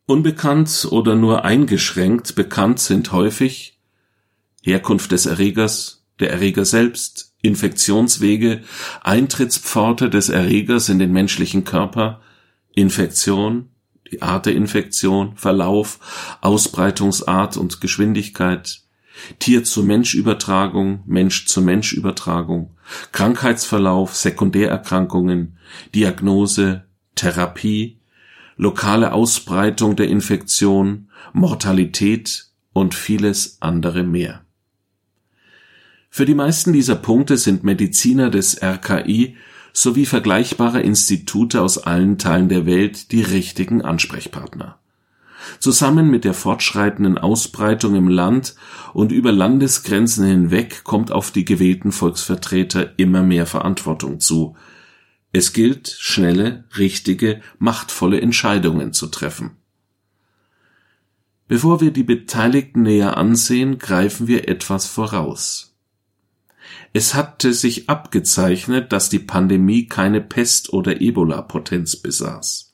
Unbekannt 0.07 0.87
oder 0.89 1.17
nur 1.17 1.45
eingeschränkt 1.45 2.37
bekannt 2.37 2.79
sind 2.79 3.11
häufig 3.11 3.77
Herkunft 4.63 5.11
des 5.11 5.27
Erregers, 5.27 6.04
der 6.21 6.31
Erreger 6.31 6.65
selbst, 6.65 7.35
Infektionswege, 7.43 8.63
Eintrittspforte 9.03 10.09
des 10.09 10.29
Erregers 10.29 10.89
in 10.89 10.99
den 10.99 11.13
menschlichen 11.13 11.65
Körper, 11.65 12.21
Infektion, 12.75 13.71
die 14.11 14.23
Art 14.23 14.47
der 14.47 14.55
Infektion, 14.55 15.37
Verlauf, 15.37 16.39
Ausbreitungsart 16.41 17.57
und 17.57 17.81
Geschwindigkeit, 17.81 18.81
Tier-zu-Mensch-Übertragung, 19.39 21.03
Mensch-zu-Mensch-Übertragung, 21.07 22.77
Krankheitsverlauf, 23.13 24.15
Sekundärerkrankungen, 24.17 25.59
Diagnose, 25.95 26.85
Therapie, 27.15 28.01
lokale 28.57 29.13
Ausbreitung 29.13 29.97
der 29.97 30.09
Infektion, 30.09 31.11
Mortalität 31.33 32.47
und 32.73 32.95
vieles 32.95 33.59
andere 33.61 34.03
mehr. 34.03 34.44
Für 36.17 36.27
die 36.27 36.37
meisten 36.37 36.73
dieser 36.73 36.95
Punkte 36.95 37.37
sind 37.37 37.65
Mediziner 37.65 38.31
des 38.31 38.63
RKI 38.63 39.37
sowie 39.73 40.07
vergleichbare 40.07 40.81
Institute 40.81 41.61
aus 41.61 41.77
allen 41.77 42.19
Teilen 42.19 42.49
der 42.49 42.67
Welt 42.67 43.11
die 43.11 43.23
richtigen 43.23 43.83
Ansprechpartner. 43.83 44.79
Zusammen 45.59 46.13
mit 46.13 46.23
der 46.23 46.33
fortschreitenden 46.33 47.19
Ausbreitung 47.19 47.97
im 47.97 48.07
Land 48.07 48.55
und 48.93 49.11
über 49.11 49.33
Landesgrenzen 49.33 50.25
hinweg 50.25 50.85
kommt 50.85 51.11
auf 51.11 51.33
die 51.33 51.45
gewählten 51.45 51.91
Volksvertreter 51.91 52.97
immer 52.97 53.25
mehr 53.25 53.47
Verantwortung 53.47 54.21
zu, 54.21 54.55
es 55.33 55.53
gilt, 55.53 55.97
schnelle, 55.99 56.63
richtige, 56.79 57.41
machtvolle 57.59 58.21
Entscheidungen 58.21 58.93
zu 58.93 59.09
treffen. 59.09 59.57
Bevor 61.49 61.81
wir 61.81 61.91
die 61.91 62.05
Beteiligten 62.05 62.83
näher 62.83 63.17
ansehen, 63.17 63.81
greifen 63.81 64.29
wir 64.29 64.49
etwas 64.49 64.87
voraus. 64.87 65.74
Es 66.97 67.13
hatte 67.15 67.53
sich 67.53 67.91
abgezeichnet, 67.91 68.93
dass 68.93 69.09
die 69.09 69.19
Pandemie 69.19 69.87
keine 69.89 70.21
Pest- 70.21 70.73
oder 70.73 71.01
Ebola-Potenz 71.01 71.97
besaß. 71.97 72.73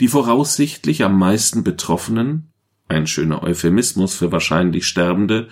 Die 0.00 0.08
voraussichtlich 0.08 1.02
am 1.02 1.18
meisten 1.18 1.64
Betroffenen, 1.64 2.52
ein 2.88 3.06
schöner 3.06 3.42
Euphemismus 3.42 4.14
für 4.14 4.32
wahrscheinlich 4.32 4.86
Sterbende, 4.86 5.48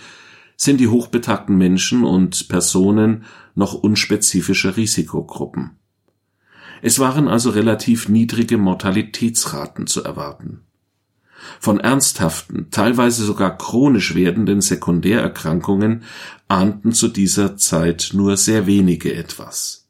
sind 0.57 0.79
die 0.79 0.89
hochbetagten 0.89 1.57
Menschen 1.57 2.05
und 2.05 2.49
Personen 2.49 3.25
noch 3.55 3.73
unspezifischer 3.73 4.77
Risikogruppen. 4.77 5.79
Es 6.83 6.99
waren 6.99 7.29
also 7.29 7.49
relativ 7.49 8.11
niedrige 8.11 8.59
Mortalitätsraten 8.59 9.87
zu 9.87 10.05
erwarten. 10.05 10.67
Von 11.59 11.81
ernsthaften, 11.81 12.69
teilweise 12.71 13.25
sogar 13.25 13.57
chronisch 13.57 14.15
werdenden 14.15 14.61
Sekundärerkrankungen 14.61 16.03
ahnten 16.49 16.93
zu 16.93 17.09
dieser 17.09 17.57
Zeit 17.57 18.11
nur 18.13 18.37
sehr 18.37 18.67
wenige 18.67 19.15
etwas. 19.15 19.89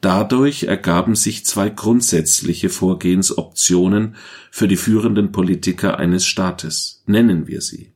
Dadurch 0.00 0.64
ergaben 0.64 1.16
sich 1.16 1.44
zwei 1.44 1.70
grundsätzliche 1.70 2.68
Vorgehensoptionen 2.68 4.16
für 4.50 4.68
die 4.68 4.76
führenden 4.76 5.32
Politiker 5.32 5.98
eines 5.98 6.24
Staates. 6.24 7.02
Nennen 7.06 7.46
wir 7.46 7.60
sie. 7.60 7.92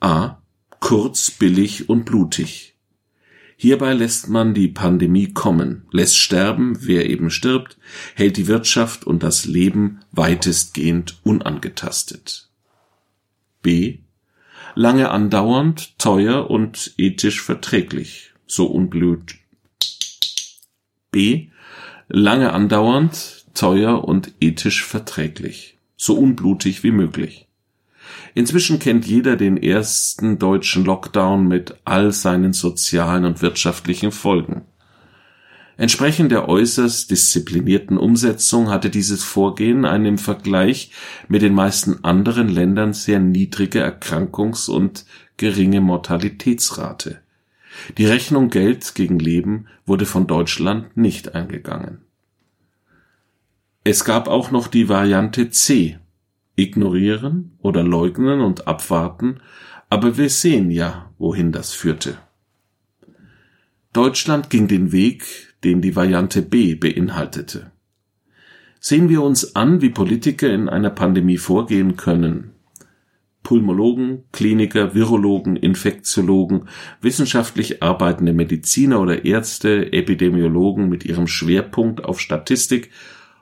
A. 0.00 0.38
Kurz, 0.80 1.32
billig 1.32 1.88
und 1.88 2.04
blutig. 2.04 2.67
Hierbei 3.60 3.92
lässt 3.92 4.28
man 4.28 4.54
die 4.54 4.68
Pandemie 4.68 5.32
kommen, 5.32 5.84
lässt 5.90 6.16
sterben, 6.16 6.78
wer 6.80 7.10
eben 7.10 7.28
stirbt, 7.28 7.76
hält 8.14 8.36
die 8.36 8.46
Wirtschaft 8.46 9.04
und 9.04 9.24
das 9.24 9.46
Leben 9.46 9.98
weitestgehend 10.12 11.18
unangetastet. 11.24 12.48
B. 13.60 13.98
lange 14.76 15.10
andauernd, 15.10 15.98
teuer 15.98 16.48
und 16.48 16.94
ethisch 16.98 17.42
verträglich, 17.42 18.32
so 18.46 18.66
unblüht. 18.66 19.34
B. 21.10 21.48
Lange 22.06 22.52
andauernd, 22.52 23.44
teuer 23.54 24.04
und 24.04 24.34
ethisch 24.40 24.84
verträglich, 24.84 25.78
so 25.96 26.16
unblutig 26.16 26.84
wie 26.84 26.92
möglich. 26.92 27.47
Inzwischen 28.34 28.78
kennt 28.78 29.06
jeder 29.06 29.36
den 29.36 29.56
ersten 29.56 30.38
deutschen 30.38 30.84
Lockdown 30.84 31.46
mit 31.46 31.76
all 31.84 32.12
seinen 32.12 32.52
sozialen 32.52 33.24
und 33.24 33.42
wirtschaftlichen 33.42 34.12
Folgen. 34.12 34.62
Entsprechend 35.76 36.32
der 36.32 36.48
äußerst 36.48 37.08
disziplinierten 37.08 37.98
Umsetzung 37.98 38.68
hatte 38.68 38.90
dieses 38.90 39.22
Vorgehen 39.22 39.84
eine 39.84 40.08
im 40.08 40.18
Vergleich 40.18 40.90
mit 41.28 41.40
den 41.40 41.54
meisten 41.54 42.02
anderen 42.02 42.48
Ländern 42.48 42.92
sehr 42.92 43.20
niedrige 43.20 43.84
Erkrankungs- 43.84 44.68
und 44.68 45.04
geringe 45.36 45.80
Mortalitätsrate. 45.80 47.20
Die 47.96 48.06
Rechnung 48.06 48.50
Geld 48.50 48.96
gegen 48.96 49.20
Leben 49.20 49.66
wurde 49.86 50.04
von 50.04 50.26
Deutschland 50.26 50.96
nicht 50.96 51.36
eingegangen. 51.36 52.02
Es 53.84 54.04
gab 54.04 54.26
auch 54.26 54.50
noch 54.50 54.66
die 54.66 54.88
Variante 54.88 55.50
C, 55.50 55.98
ignorieren 56.58 57.52
oder 57.58 57.82
leugnen 57.82 58.40
und 58.40 58.66
abwarten, 58.66 59.40
aber 59.88 60.18
wir 60.18 60.28
sehen 60.28 60.70
ja, 60.70 61.10
wohin 61.18 61.52
das 61.52 61.72
führte. 61.72 62.18
Deutschland 63.92 64.50
ging 64.50 64.68
den 64.68 64.92
Weg, 64.92 65.54
den 65.64 65.80
die 65.80 65.96
Variante 65.96 66.42
B 66.42 66.74
beinhaltete. 66.74 67.72
Sehen 68.80 69.08
wir 69.08 69.22
uns 69.22 69.56
an, 69.56 69.80
wie 69.80 69.90
Politiker 69.90 70.52
in 70.52 70.68
einer 70.68 70.90
Pandemie 70.90 71.38
vorgehen 71.38 71.96
können. 71.96 72.52
Pulmologen, 73.42 74.24
Kliniker, 74.30 74.94
Virologen, 74.94 75.56
Infektiologen, 75.56 76.68
wissenschaftlich 77.00 77.82
arbeitende 77.82 78.34
Mediziner 78.34 79.00
oder 79.00 79.24
Ärzte, 79.24 79.92
Epidemiologen 79.92 80.88
mit 80.88 81.04
ihrem 81.04 81.26
Schwerpunkt 81.26 82.04
auf 82.04 82.20
Statistik 82.20 82.90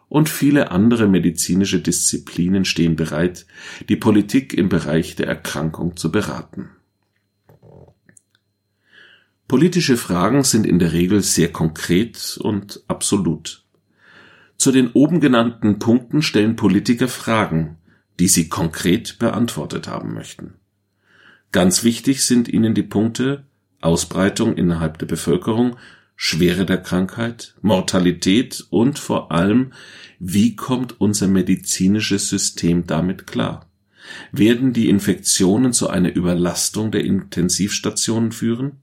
und 0.09 0.29
viele 0.29 0.71
andere 0.71 1.09
medizinische 1.09 1.81
Disziplinen 1.81 2.65
stehen 2.65 2.97
bereit, 2.97 3.47
die 3.89 3.97
Politik 3.97 4.55
im 4.55 4.69
Bereich 4.69 5.17
der 5.17 5.27
Erkrankung 5.27 5.97
zu 5.97 6.13
beraten. 6.13 6.71
Politische 9.49 9.97
Fragen 9.97 10.43
sind 10.43 10.67
in 10.67 10.79
der 10.79 10.93
Regel 10.93 11.23
sehr 11.23 11.53
konkret 11.53 12.39
und 12.41 12.83
absolut. 12.89 13.65
Zu 14.57 14.73
den 14.73 14.91
oben 14.93 15.21
genannten 15.21 15.79
Punkten 15.79 16.23
stellen 16.23 16.57
Politiker 16.57 17.09
Fragen, 17.09 17.77
die 18.19 18.29
sie 18.29 18.49
konkret 18.49 19.19
beantwortet 19.19 19.87
haben 19.87 20.15
möchten. 20.15 20.55
Ganz 21.53 21.85
wichtig 21.85 22.25
sind 22.25 22.49
ihnen 22.49 22.75
die 22.75 22.83
Punkte 22.83 23.45
Ausbreitung 23.81 24.57
innerhalb 24.57 24.99
der 24.99 25.07
Bevölkerung, 25.07 25.77
Schwere 26.17 26.65
der 26.65 26.79
Krankheit, 26.79 27.55
Mortalität 27.61 28.67
und 28.71 28.99
vor 28.99 29.33
allem, 29.33 29.73
wie 30.19 30.57
kommt 30.57 30.99
unser 30.99 31.29
medizinisches 31.29 32.31
System 32.31 32.87
damit 32.87 33.27
klar? 33.27 33.71
Werden 34.33 34.73
die 34.73 34.89
Infektionen 34.89 35.75
zu 35.75 35.91
einer 35.91 36.15
Überlastung 36.15 36.91
der 36.91 37.05
Intensivstationen 37.05 38.33
führen? 38.33 38.81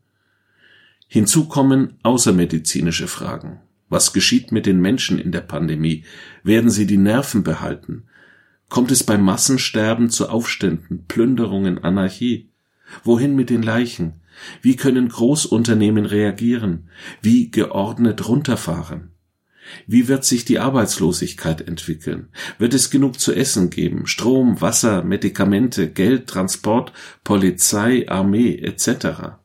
Hinzu 1.07 1.47
kommen 1.47 1.95
außermedizinische 2.03 3.07
Fragen. 3.07 3.59
Was 3.89 4.13
geschieht 4.13 4.51
mit 4.51 4.65
den 4.65 4.79
Menschen 4.79 5.19
in 5.19 5.31
der 5.31 5.41
Pandemie? 5.41 6.03
Werden 6.43 6.69
sie 6.69 6.85
die 6.85 6.97
Nerven 6.97 7.43
behalten? 7.43 8.03
Kommt 8.69 8.91
es 8.91 9.03
beim 9.03 9.23
Massensterben 9.23 10.09
zu 10.09 10.29
Aufständen, 10.29 11.05
Plünderungen, 11.07 11.83
Anarchie? 11.83 12.49
Wohin 13.03 13.35
mit 13.35 13.49
den 13.49 13.63
Leichen? 13.63 14.22
Wie 14.61 14.75
können 14.75 15.09
Großunternehmen 15.09 16.05
reagieren? 16.05 16.89
Wie 17.21 17.51
geordnet 17.51 18.27
runterfahren? 18.27 19.11
Wie 19.87 20.07
wird 20.07 20.25
sich 20.25 20.45
die 20.45 20.59
Arbeitslosigkeit 20.59 21.61
entwickeln? 21.61 22.29
Wird 22.57 22.73
es 22.73 22.89
genug 22.89 23.19
zu 23.19 23.33
essen 23.33 23.69
geben? 23.69 24.07
Strom, 24.07 24.61
Wasser, 24.61 25.03
Medikamente, 25.03 25.89
Geld, 25.89 26.27
Transport, 26.27 26.91
Polizei, 27.23 28.07
Armee 28.09 28.55
etc. 28.55 29.37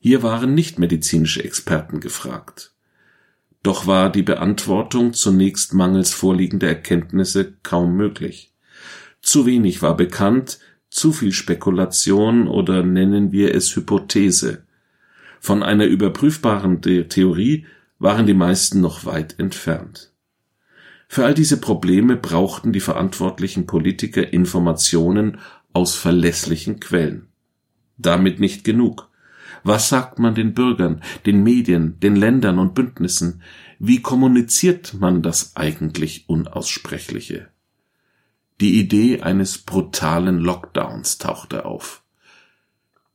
Hier 0.00 0.22
waren 0.22 0.54
nicht 0.54 0.78
medizinische 0.78 1.44
Experten 1.44 2.00
gefragt. 2.00 2.72
Doch 3.62 3.86
war 3.86 4.10
die 4.10 4.22
Beantwortung 4.22 5.12
zunächst 5.12 5.74
mangels 5.74 6.14
vorliegender 6.14 6.68
Erkenntnisse 6.68 7.54
kaum 7.64 7.96
möglich. 7.96 8.52
Zu 9.20 9.46
wenig 9.46 9.82
war 9.82 9.96
bekannt, 9.96 10.60
zu 10.90 11.12
viel 11.12 11.32
Spekulation 11.32 12.48
oder 12.48 12.82
nennen 12.82 13.32
wir 13.32 13.54
es 13.54 13.74
Hypothese. 13.74 14.64
Von 15.40 15.62
einer 15.62 15.84
überprüfbaren 15.84 16.80
Theorie 16.80 17.66
waren 17.98 18.26
die 18.26 18.34
meisten 18.34 18.80
noch 18.80 19.04
weit 19.04 19.38
entfernt. 19.38 20.12
Für 21.08 21.24
all 21.24 21.34
diese 21.34 21.60
Probleme 21.60 22.16
brauchten 22.16 22.72
die 22.72 22.80
verantwortlichen 22.80 23.66
Politiker 23.66 24.32
Informationen 24.32 25.38
aus 25.72 25.94
verlässlichen 25.94 26.80
Quellen. 26.80 27.28
Damit 27.96 28.40
nicht 28.40 28.64
genug. 28.64 29.08
Was 29.62 29.88
sagt 29.88 30.18
man 30.18 30.34
den 30.34 30.54
Bürgern, 30.54 31.02
den 31.24 31.42
Medien, 31.42 31.98
den 32.00 32.16
Ländern 32.16 32.58
und 32.58 32.74
Bündnissen? 32.74 33.42
Wie 33.78 34.02
kommuniziert 34.02 34.94
man 34.94 35.22
das 35.22 35.56
eigentlich 35.56 36.28
Unaussprechliche? 36.28 37.48
Die 38.60 38.78
Idee 38.78 39.20
eines 39.20 39.58
brutalen 39.58 40.38
Lockdowns 40.38 41.18
tauchte 41.18 41.64
auf. 41.66 42.02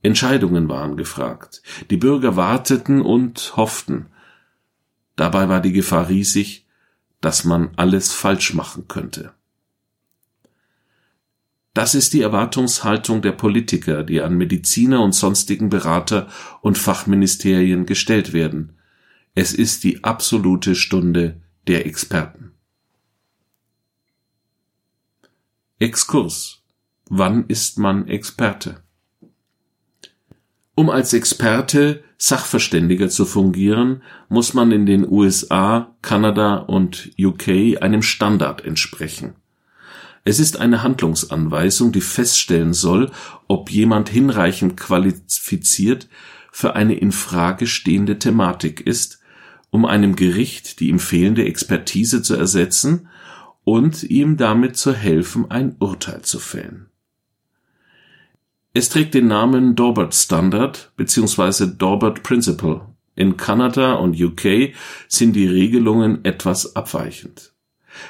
Entscheidungen 0.03 0.69
waren 0.69 0.97
gefragt. 0.97 1.61
Die 1.89 1.97
Bürger 1.97 2.35
warteten 2.35 3.01
und 3.01 3.53
hofften. 3.55 4.07
Dabei 5.15 5.49
war 5.49 5.61
die 5.61 5.73
Gefahr 5.73 6.09
riesig, 6.09 6.65
dass 7.21 7.43
man 7.43 7.71
alles 7.75 8.11
falsch 8.11 8.53
machen 8.53 8.87
könnte. 8.87 9.33
Das 11.73 11.95
ist 11.95 12.13
die 12.13 12.21
Erwartungshaltung 12.21 13.21
der 13.21 13.31
Politiker, 13.31 14.03
die 14.03 14.21
an 14.21 14.35
Mediziner 14.35 15.01
und 15.01 15.15
sonstigen 15.15 15.69
Berater 15.69 16.27
und 16.61 16.77
Fachministerien 16.77 17.85
gestellt 17.85 18.33
werden. 18.33 18.73
Es 19.35 19.53
ist 19.53 19.83
die 19.85 20.03
absolute 20.03 20.75
Stunde 20.75 21.41
der 21.67 21.85
Experten. 21.85 22.51
Exkurs. 25.81 26.61
Wann 27.09 27.45
ist 27.47 27.79
man 27.79 28.07
Experte? 28.07 28.83
Um 30.75 30.91
als 30.91 31.11
Experte 31.11 32.03
Sachverständiger 32.19 33.09
zu 33.09 33.25
fungieren, 33.25 34.03
muss 34.29 34.53
man 34.53 34.71
in 34.71 34.85
den 34.85 35.09
USA, 35.09 35.95
Kanada 36.03 36.57
und 36.57 37.09
UK 37.19 37.81
einem 37.81 38.03
Standard 38.03 38.63
entsprechen. 38.63 39.33
Es 40.23 40.37
ist 40.37 40.57
eine 40.57 40.83
Handlungsanweisung, 40.83 41.91
die 41.91 42.01
feststellen 42.01 42.73
soll, 42.73 43.09
ob 43.47 43.71
jemand 43.71 44.07
hinreichend 44.07 44.77
qualifiziert 44.77 46.09
für 46.51 46.75
eine 46.75 46.93
in 46.93 47.11
Frage 47.11 47.65
stehende 47.65 48.19
Thematik 48.19 48.81
ist, 48.81 49.19
um 49.71 49.85
einem 49.85 50.15
Gericht 50.15 50.79
die 50.79 50.89
ihm 50.89 50.99
fehlende 50.99 51.43
Expertise 51.45 52.21
zu 52.21 52.35
ersetzen 52.35 53.07
und 53.63 54.03
ihm 54.03 54.37
damit 54.37 54.77
zu 54.77 54.93
helfen, 54.93 55.49
ein 55.49 55.75
Urteil 55.79 56.21
zu 56.21 56.39
fällen. 56.39 56.87
Es 58.73 58.89
trägt 58.89 59.13
den 59.13 59.27
Namen 59.27 59.75
Dorbert 59.75 60.15
Standard 60.15 60.93
bzw. 60.95 61.67
Dorbert 61.77 62.23
Principle. 62.23 62.87
In 63.15 63.35
Kanada 63.35 63.95
und 63.95 64.19
UK 64.19 64.73
sind 65.09 65.33
die 65.33 65.47
Regelungen 65.47 66.23
etwas 66.23 66.75
abweichend. 66.75 67.53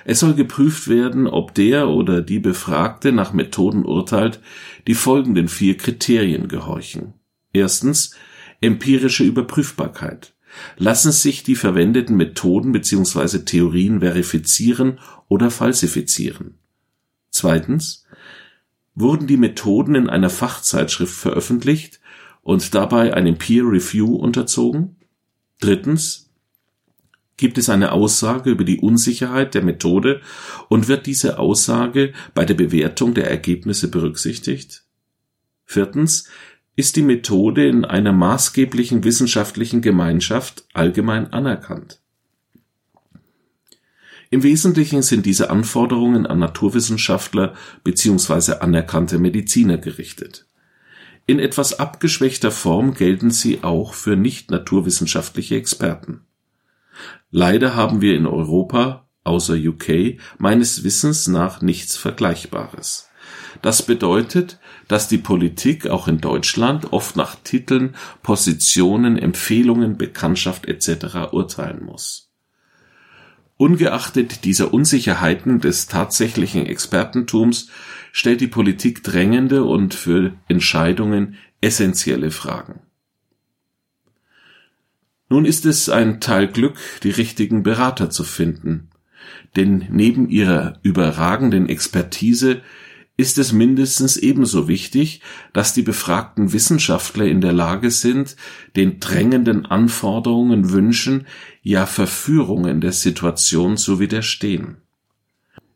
Es 0.05 0.19
soll 0.19 0.35
geprüft 0.35 0.87
werden, 0.87 1.27
ob 1.27 1.55
der 1.55 1.89
oder 1.89 2.21
die 2.21 2.39
Befragte 2.39 3.11
nach 3.11 3.33
Methoden 3.33 3.83
urteilt, 3.83 4.39
die 4.85 4.93
folgenden 4.93 5.47
vier 5.47 5.75
Kriterien 5.77 6.47
gehorchen. 6.47 7.13
Erstens 7.51 8.15
empirische 8.61 9.23
Überprüfbarkeit. 9.23 10.35
Lassen 10.77 11.11
sich 11.11 11.43
die 11.43 11.55
verwendeten 11.55 12.17
Methoden 12.17 12.71
bzw. 12.71 13.39
Theorien 13.39 14.01
verifizieren 14.01 14.99
oder 15.27 15.51
falsifizieren? 15.51 16.55
Zweitens, 17.29 18.05
wurden 18.95 19.27
die 19.27 19.37
Methoden 19.37 19.95
in 19.95 20.09
einer 20.09 20.29
Fachzeitschrift 20.29 21.13
veröffentlicht 21.13 21.99
und 22.41 22.75
dabei 22.75 23.13
einem 23.13 23.37
Peer 23.37 23.63
Review 23.63 24.15
unterzogen? 24.15 24.97
Drittens, 25.59 26.29
gibt 27.37 27.57
es 27.57 27.69
eine 27.69 27.91
Aussage 27.91 28.51
über 28.51 28.63
die 28.63 28.79
Unsicherheit 28.79 29.55
der 29.55 29.63
Methode 29.63 30.21
und 30.69 30.87
wird 30.87 31.05
diese 31.05 31.39
Aussage 31.39 32.13
bei 32.33 32.45
der 32.45 32.53
Bewertung 32.53 33.13
der 33.13 33.29
Ergebnisse 33.29 33.89
berücksichtigt? 33.89 34.83
Viertens, 35.65 36.27
ist 36.81 36.95
die 36.95 37.03
Methode 37.03 37.67
in 37.67 37.85
einer 37.85 38.11
maßgeblichen 38.11 39.03
wissenschaftlichen 39.03 39.83
Gemeinschaft 39.83 40.65
allgemein 40.73 41.31
anerkannt? 41.31 42.01
Im 44.31 44.41
Wesentlichen 44.41 45.03
sind 45.03 45.27
diese 45.27 45.51
Anforderungen 45.51 46.25
an 46.25 46.39
Naturwissenschaftler 46.39 47.53
bzw. 47.83 48.53
anerkannte 48.61 49.19
Mediziner 49.19 49.77
gerichtet. 49.77 50.47
In 51.27 51.37
etwas 51.37 51.79
abgeschwächter 51.79 52.49
Form 52.49 52.95
gelten 52.95 53.29
sie 53.29 53.59
auch 53.61 53.93
für 53.93 54.15
nicht 54.15 54.49
naturwissenschaftliche 54.49 55.57
Experten. 55.57 56.21
Leider 57.29 57.75
haben 57.75 58.01
wir 58.01 58.15
in 58.15 58.25
Europa, 58.25 59.07
außer 59.23 59.53
UK, 59.53 60.19
meines 60.39 60.83
Wissens 60.83 61.27
nach 61.27 61.61
nichts 61.61 61.95
Vergleichbares. 61.95 63.11
Das 63.61 63.83
bedeutet, 63.83 64.57
dass 64.91 65.07
die 65.07 65.19
Politik 65.19 65.87
auch 65.87 66.09
in 66.09 66.19
Deutschland 66.19 66.91
oft 66.91 67.15
nach 67.15 67.37
Titeln, 67.45 67.95
Positionen, 68.23 69.17
Empfehlungen, 69.17 69.95
Bekanntschaft 69.95 70.65
etc. 70.65 71.31
urteilen 71.31 71.85
muss. 71.85 72.29
Ungeachtet 73.55 74.43
dieser 74.43 74.73
Unsicherheiten 74.73 75.61
des 75.61 75.87
tatsächlichen 75.87 76.65
Expertentums 76.65 77.69
stellt 78.11 78.41
die 78.41 78.47
Politik 78.47 79.01
drängende 79.01 79.63
und 79.63 79.93
für 79.93 80.33
Entscheidungen 80.49 81.37
essentielle 81.61 82.29
Fragen. 82.29 82.81
Nun 85.29 85.45
ist 85.45 85.65
es 85.65 85.87
ein 85.87 86.19
Teil 86.19 86.49
Glück, 86.49 86.77
die 87.03 87.11
richtigen 87.11 87.63
Berater 87.63 88.09
zu 88.09 88.25
finden, 88.25 88.89
denn 89.55 89.87
neben 89.89 90.27
ihrer 90.27 90.79
überragenden 90.83 91.69
Expertise 91.69 92.61
ist 93.17 93.37
es 93.37 93.51
mindestens 93.51 94.17
ebenso 94.17 94.67
wichtig, 94.67 95.21
dass 95.53 95.73
die 95.73 95.83
befragten 95.83 96.53
Wissenschaftler 96.53 97.25
in 97.25 97.41
der 97.41 97.53
Lage 97.53 97.91
sind, 97.91 98.35
den 98.75 98.99
drängenden 98.99 99.65
Anforderungen, 99.65 100.71
Wünschen, 100.71 101.27
ja 101.61 101.85
Verführungen 101.85 102.81
der 102.81 102.93
Situation 102.93 103.77
zu 103.77 103.99
widerstehen. 103.99 104.77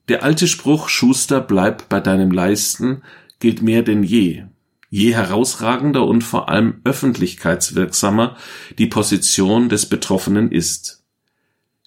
Der 0.07 0.23
alte 0.23 0.47
Spruch 0.47 0.89
Schuster 0.89 1.41
bleib 1.41 1.89
bei 1.89 1.99
deinem 1.99 2.31
Leisten 2.31 3.01
gilt 3.39 3.61
mehr 3.61 3.83
denn 3.83 4.03
je. 4.03 4.43
Je 4.89 5.13
herausragender 5.13 6.05
und 6.05 6.23
vor 6.23 6.47
allem 6.47 6.79
öffentlichkeitswirksamer 6.83 8.37
die 8.77 8.87
Position 8.87 9.67
des 9.67 9.87
Betroffenen 9.87 10.51
ist. 10.51 11.04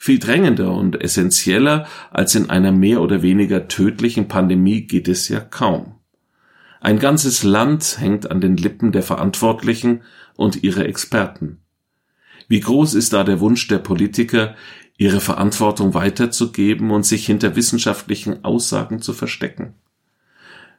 Viel 0.09 0.19
drängender 0.19 0.73
und 0.73 1.03
essentieller 1.03 1.87
als 2.11 2.35
in 2.35 2.49
einer 2.49 2.73
mehr 2.73 3.03
oder 3.03 3.21
weniger 3.21 3.69
tödlichen 3.69 4.27
Pandemie 4.27 4.87
geht 4.87 5.07
es 5.07 5.29
ja 5.29 5.39
kaum. 5.39 5.97
Ein 6.81 6.99
ganzes 6.99 7.43
Land 7.43 8.01
hängt 8.01 8.31
an 8.31 8.41
den 8.41 8.57
Lippen 8.57 8.91
der 8.91 9.03
Verantwortlichen 9.03 10.01
und 10.35 10.63
ihrer 10.63 10.87
Experten. 10.87 11.59
Wie 12.49 12.61
groß 12.61 12.95
ist 12.95 13.13
da 13.13 13.23
der 13.23 13.41
Wunsch 13.41 13.69
der 13.69 13.81
Politiker, 13.81 14.55
ihre 14.97 15.21
Verantwortung 15.21 15.93
weiterzugeben 15.93 16.91
und 16.91 17.05
sich 17.05 17.27
hinter 17.27 17.55
wissenschaftlichen 17.55 18.47
Aussagen 18.47 19.03
zu 19.03 19.13
verstecken? 19.13 19.75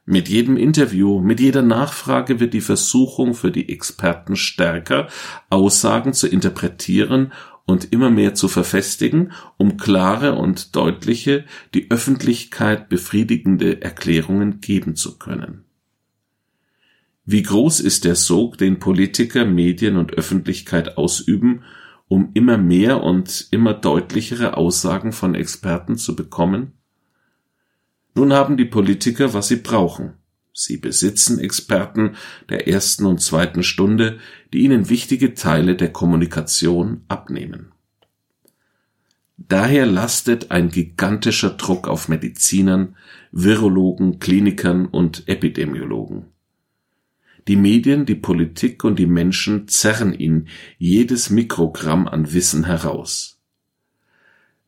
Mit 0.06 0.28
jedem 0.28 0.56
Interview, 0.56 1.20
mit 1.20 1.38
jeder 1.38 1.62
Nachfrage 1.62 2.40
wird 2.40 2.52
die 2.52 2.62
Versuchung 2.62 3.34
für 3.34 3.52
die 3.52 3.68
Experten 3.68 4.34
stärker, 4.34 5.06
Aussagen 5.50 6.14
zu 6.14 6.26
interpretieren 6.26 7.32
und 7.66 7.92
immer 7.92 8.10
mehr 8.10 8.34
zu 8.34 8.48
verfestigen, 8.48 9.32
um 9.56 9.76
klare 9.76 10.34
und 10.34 10.74
deutliche, 10.74 11.44
die 11.74 11.90
Öffentlichkeit 11.90 12.88
befriedigende 12.88 13.82
Erklärungen 13.82 14.60
geben 14.60 14.96
zu 14.96 15.18
können. 15.18 15.64
Wie 17.24 17.42
groß 17.42 17.80
ist 17.80 18.04
der 18.04 18.16
Sog, 18.16 18.58
den 18.58 18.78
Politiker, 18.80 19.44
Medien 19.44 19.96
und 19.96 20.14
Öffentlichkeit 20.14 20.98
ausüben, 20.98 21.62
um 22.08 22.30
immer 22.34 22.58
mehr 22.58 23.04
und 23.04 23.46
immer 23.52 23.72
deutlichere 23.72 24.56
Aussagen 24.56 25.12
von 25.12 25.36
Experten 25.36 25.96
zu 25.96 26.16
bekommen? 26.16 26.72
Nun 28.14 28.32
haben 28.32 28.56
die 28.56 28.64
Politiker, 28.64 29.32
was 29.32 29.46
sie 29.48 29.56
brauchen. 29.56 30.14
Sie 30.62 30.76
besitzen 30.76 31.38
Experten 31.38 32.16
der 32.50 32.68
ersten 32.68 33.06
und 33.06 33.22
zweiten 33.22 33.62
Stunde, 33.62 34.18
die 34.52 34.58
ihnen 34.58 34.90
wichtige 34.90 35.32
Teile 35.32 35.74
der 35.74 35.90
Kommunikation 35.90 37.00
abnehmen. 37.08 37.72
Daher 39.38 39.86
lastet 39.86 40.50
ein 40.50 40.68
gigantischer 40.68 41.48
Druck 41.48 41.88
auf 41.88 42.10
Medizinern, 42.10 42.94
Virologen, 43.32 44.18
Klinikern 44.18 44.84
und 44.84 45.26
Epidemiologen. 45.28 46.26
Die 47.48 47.56
Medien, 47.56 48.04
die 48.04 48.14
Politik 48.14 48.84
und 48.84 48.98
die 48.98 49.06
Menschen 49.06 49.66
zerren 49.66 50.12
ihnen 50.12 50.48
jedes 50.76 51.30
Mikrogramm 51.30 52.06
an 52.06 52.34
Wissen 52.34 52.64
heraus. 52.64 53.39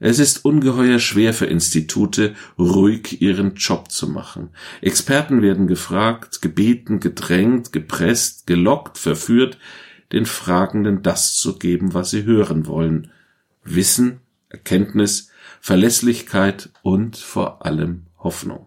Es 0.05 0.19
ist 0.19 0.45
ungeheuer 0.45 0.99
schwer 0.99 1.33
für 1.33 1.47
Institute, 1.47 2.35
ruhig 2.59 3.23
ihren 3.23 3.55
Job 3.55 3.93
zu 3.93 4.09
machen. 4.09 4.49
Experten 4.81 5.43
werden 5.43 5.69
gefragt, 5.69 6.43
gebeten, 6.43 6.99
gedrängt, 6.99 7.71
gepresst, 7.71 8.49
gelockt, 8.49 8.99
verführt, 8.99 9.59
den 10.11 10.27
Fragenden 10.27 11.05
das 11.05 11.37
zu 11.37 11.57
geben, 11.57 11.95
was 11.95 12.11
sie 12.11 12.25
hören 12.25 12.67
wollen. 12.67 13.13
Wissen, 13.63 14.19
Erkenntnis, 14.49 15.31
Verlässlichkeit 15.61 16.71
und 16.83 17.17
vor 17.17 17.65
allem 17.65 18.07
Hoffnung. 18.19 18.67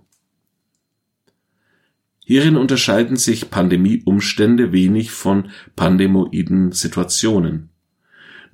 Hierin 2.24 2.56
unterscheiden 2.56 3.18
sich 3.18 3.50
Pandemieumstände 3.50 4.72
wenig 4.72 5.12
von 5.12 5.50
pandemoiden 5.76 6.72
Situationen. 6.72 7.72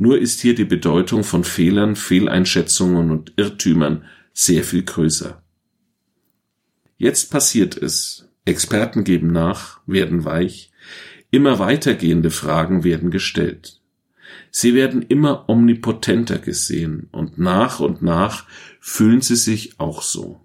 Nur 0.02 0.18
ist 0.18 0.42
hier 0.42 0.56
die 0.56 0.66
Bedeutung 0.66 1.24
von 1.24 1.44
Fehlern, 1.44 1.96
Fehleinschätzungen 1.96 3.12
und 3.12 3.34
Irrtümern 3.36 4.06
sehr 4.34 4.64
viel 4.64 4.82
größer. 4.82 5.44
Jetzt 6.98 7.30
passiert 7.30 7.78
es. 7.78 8.28
Experten 8.44 9.04
geben 9.04 9.32
nach, 9.32 9.80
werden 9.86 10.26
weich, 10.26 10.72
immer 11.30 11.60
weitergehende 11.60 12.32
Fragen 12.32 12.84
werden 12.84 13.12
gestellt. 13.12 13.80
Sie 14.50 14.74
werden 14.74 15.04
immer 15.04 15.48
omnipotenter 15.48 16.40
gesehen 16.40 17.08
und 17.12 17.38
nach 17.38 17.80
und 17.80 18.02
nach 18.02 18.48
fühlen 18.80 19.22
sie 19.22 19.36
sich 19.36 19.80
auch 19.80 20.02
so. 20.02 20.42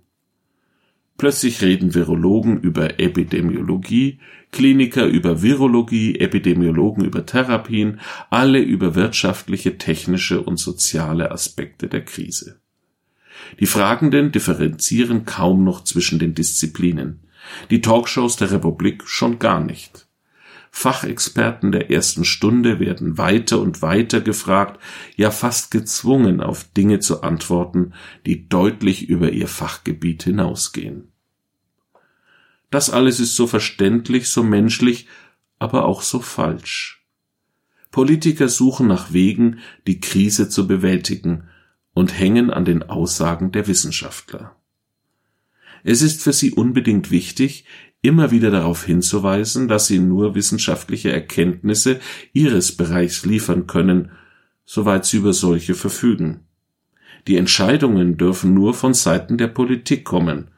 Plötzlich 1.19 1.63
reden 1.63 1.95
Virologen 1.95 2.61
über 2.61 3.01
Epidemiologie, 3.01 4.19
Kliniker 4.53 5.07
über 5.07 5.43
Virologie, 5.43 6.19
Epidemiologen 6.19 7.05
über 7.05 7.25
Therapien, 7.25 8.01
alle 8.31 8.61
über 8.61 8.95
wirtschaftliche, 8.95 9.79
technische 9.79 10.43
und 10.43 10.59
soziale 10.59 11.31
Aspekte 11.31 11.89
der 11.89 12.05
Krise. 12.05 12.61
Die 13.61 13.67
Fragenden 13.67 14.33
differenzieren 14.33 15.25
kaum 15.25 15.65
noch 15.65 15.85
zwischen 15.85 16.19
den 16.19 16.35
Disziplinen, 16.35 17.21
die 17.71 17.81
Talkshows 17.81 18.37
der 18.37 18.53
Republik 18.53 19.05
schon 19.07 19.39
gar 19.39 19.61
nicht. 19.61 20.06
Fachexperten 20.79 21.73
der 21.73 21.91
ersten 21.91 22.27
Stunde 22.27 22.81
werden 22.81 23.17
weiter 23.17 23.61
und 23.61 23.81
weiter 23.81 24.21
gefragt, 24.21 24.79
ja 25.17 25.31
fast 25.31 25.71
gezwungen, 25.71 26.43
auf 26.43 26.65
Dinge 26.65 27.01
zu 27.01 27.23
antworten, 27.23 27.95
die 28.27 28.47
deutlich 28.51 29.09
über 29.09 29.33
ihr 29.33 29.49
Fachgebiet 29.49 30.25
hinausgehen. 30.25 31.09
Das 32.71 32.91
alles 32.91 33.21
ist 33.21 33.37
so 33.37 33.47
verständlich, 33.47 34.29
so 34.29 34.43
menschlich, 34.43 35.09
aber 35.59 35.87
auch 35.87 36.03
so 36.03 36.21
falsch. 36.21 37.07
Politiker 37.91 38.51
suchen 38.51 38.87
nach 38.87 39.15
Wegen, 39.15 39.61
die 39.87 39.99
Krise 39.99 40.51
zu 40.51 40.67
bewältigen 40.67 41.45
und 41.95 42.19
hängen 42.19 42.51
an 42.51 42.67
den 42.67 42.83
Aussagen 42.83 43.51
der 43.51 43.67
Wissenschaftler. 43.67 44.55
Es 45.89 46.03
ist 46.03 46.21
für 46.21 46.33
sie 46.33 46.53
unbedingt 46.53 47.11
wichtig, 47.11 47.65
immer 48.07 48.31
wieder 48.31 48.51
darauf 48.51 48.85
hinzuweisen, 48.85 49.69
dass 49.69 49.87
sie 49.87 49.99
nur 49.99 50.35
wissenschaftliche 50.35 51.13
Erkenntnisse 51.13 52.01
ihres 52.33 52.77
Bereichs 52.77 53.25
liefern 53.25 53.67
können, 53.67 54.11
soweit 54.65 55.05
sie 55.05 55.19
über 55.19 55.33
solche 55.33 55.75
verfügen. 55.75 56.41
Die 57.27 57.37
Entscheidungen 57.37 58.17
dürfen 58.17 58.55
nur 58.55 58.75
von 58.75 58.95
Seiten 58.95 59.37
der 59.39 59.49
Politik 59.49 60.05
kommen. 60.05 60.49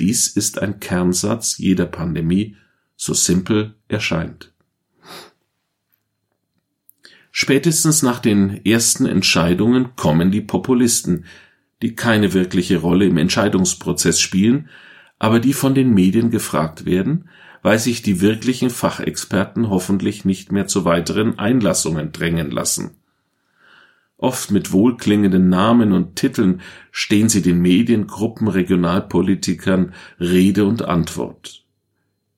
Dies 0.00 0.28
ist 0.28 0.60
ein 0.60 0.80
Kernsatz 0.80 1.58
jeder 1.58 1.86
Pandemie, 1.86 2.56
so 2.96 3.14
simpel 3.14 3.74
erscheint. 3.88 4.52
Spätestens 7.32 8.02
nach 8.02 8.18
den 8.18 8.64
ersten 8.64 9.06
Entscheidungen 9.06 9.94
kommen 9.94 10.30
die 10.30 10.40
Populisten, 10.40 11.24
die 11.80 11.94
keine 11.94 12.32
wirkliche 12.32 12.78
Rolle 12.78 13.06
im 13.06 13.16
Entscheidungsprozess 13.16 14.20
spielen, 14.20 14.68
aber 15.20 15.38
die 15.38 15.52
von 15.52 15.74
den 15.74 15.94
Medien 15.94 16.30
gefragt 16.30 16.86
werden, 16.86 17.28
weil 17.62 17.78
sich 17.78 18.02
die 18.02 18.20
wirklichen 18.20 18.70
Fachexperten 18.70 19.68
hoffentlich 19.68 20.24
nicht 20.24 20.50
mehr 20.50 20.66
zu 20.66 20.84
weiteren 20.84 21.38
Einlassungen 21.38 22.10
drängen 22.10 22.50
lassen. 22.50 22.96
Oft 24.16 24.50
mit 24.50 24.72
wohlklingenden 24.72 25.48
Namen 25.48 25.92
und 25.92 26.16
Titeln 26.16 26.62
stehen 26.90 27.28
sie 27.28 27.42
den 27.42 27.60
Medien, 27.60 28.06
Gruppen, 28.06 28.48
Regionalpolitikern 28.48 29.94
Rede 30.18 30.64
und 30.64 30.82
Antwort. 30.82 31.64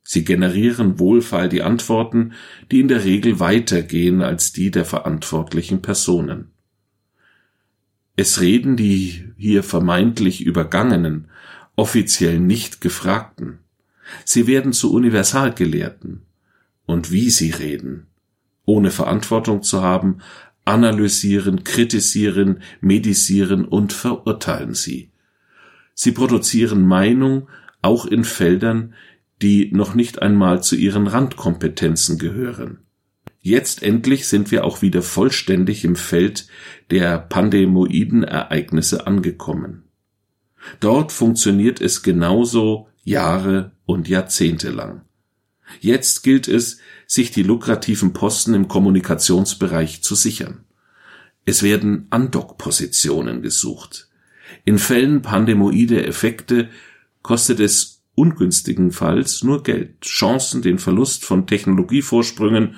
Sie 0.03 0.25
generieren 0.25 0.99
wohlfeil 0.99 1.49
die 1.49 1.63
Antworten, 1.63 2.33
die 2.71 2.81
in 2.81 2.89
der 2.89 3.05
Regel 3.05 3.39
weitergehen 3.39 4.23
als 4.23 4.53
die 4.53 4.73
der 4.73 4.85
verantwortlichen 4.85 5.83
Personen. 5.83 6.51
Es 8.17 8.41
reden 8.41 8.77
die 8.77 9.33
hier 9.37 9.63
vermeintlich 9.63 10.45
Übergangenen, 10.45 11.29
offiziell 11.77 12.39
nicht 12.39 12.81
Gefragten. 12.81 13.59
Sie 14.25 14.47
werden 14.47 14.73
zu 14.73 14.93
Universalgelehrten. 14.93 16.23
Und 16.85 17.13
wie 17.13 17.31
sie 17.31 17.51
reden, 17.51 18.09
ohne 18.65 18.91
Verantwortung 18.91 19.63
zu 19.63 19.83
haben, 19.83 20.19
analysieren, 20.65 21.65
kritisieren, 21.65 22.63
medisieren 22.81 23.65
und 23.65 23.93
verurteilen 23.93 24.75
sie. 24.75 25.11
Sie 25.95 26.13
produzieren 26.13 26.87
Meinung 26.87 27.49
auch 27.83 28.07
in 28.07 28.25
Feldern, 28.25 28.95
die 29.41 29.71
noch 29.73 29.95
nicht 29.95 30.23
einmal 30.23 30.63
zu 30.63 30.77
ihren 30.77 31.07
Randkompetenzen 31.07 32.19
gehören. 32.19 32.79
Jetzt 33.41 33.83
endlich 33.83 34.29
sind 34.29 34.53
wir 34.53 34.65
auch 34.65 34.83
wieder 34.83 35.03
vollständig 35.03 35.85
im 35.85 35.97
Feld 35.97 36.47
der 36.91 37.19
pandemoiden 37.19 38.23
Ereignisse 38.23 39.07
angekommen. 39.07 39.85
Dort 40.81 41.13
funktioniert 41.13 41.81
es 41.81 42.03
genauso 42.03 42.89
Jahre 43.05 43.73
und 43.85 44.09
Jahrzehnte 44.09 44.71
lang. 44.71 45.03
Jetzt 45.81 46.23
gilt 46.23 46.49
es, 46.49 46.79
sich 47.07 47.31
die 47.31 47.43
lukrativen 47.43 48.13
Posten 48.13 48.55
im 48.55 48.69
Kommunikationsbereich 48.69 50.03
zu 50.03 50.15
sichern. 50.15 50.65
Es 51.45 51.63
werden 51.63 52.07
Andockpositionen 52.11 53.43
gesucht. 53.43 54.09
In 54.65 54.79
Fällen 54.79 55.23
pandemoide 55.23 56.07
Effekte 56.07 56.69
kostet 57.23 57.61
es 57.61 58.03
ungünstigenfalls 58.15 59.43
nur 59.43 59.63
Geld, 59.63 60.03
Chancen, 60.03 60.63
den 60.63 60.79
Verlust 60.79 61.25
von 61.25 61.47
Technologievorsprüngen 61.47 62.77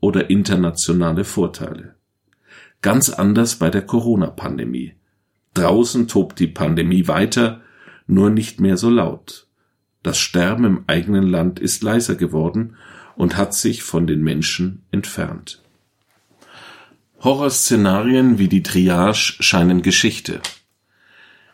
oder 0.00 0.30
internationale 0.30 1.24
Vorteile. 1.24 1.96
Ganz 2.82 3.10
anders 3.10 3.56
bei 3.56 3.70
der 3.70 3.82
Corona-Pandemie. 3.82 4.94
Draußen 5.56 6.06
tobt 6.06 6.38
die 6.38 6.48
Pandemie 6.48 7.08
weiter, 7.08 7.62
nur 8.06 8.30
nicht 8.30 8.60
mehr 8.60 8.76
so 8.76 8.90
laut. 8.90 9.46
Das 10.02 10.18
Sterben 10.18 10.64
im 10.64 10.84
eigenen 10.86 11.26
Land 11.26 11.58
ist 11.58 11.82
leiser 11.82 12.14
geworden 12.14 12.76
und 13.16 13.36
hat 13.36 13.54
sich 13.54 13.82
von 13.82 14.06
den 14.06 14.22
Menschen 14.22 14.84
entfernt. 14.90 15.62
Horrorszenarien 17.20 18.38
wie 18.38 18.48
die 18.48 18.62
Triage 18.62 19.36
scheinen 19.40 19.80
Geschichte. 19.80 20.40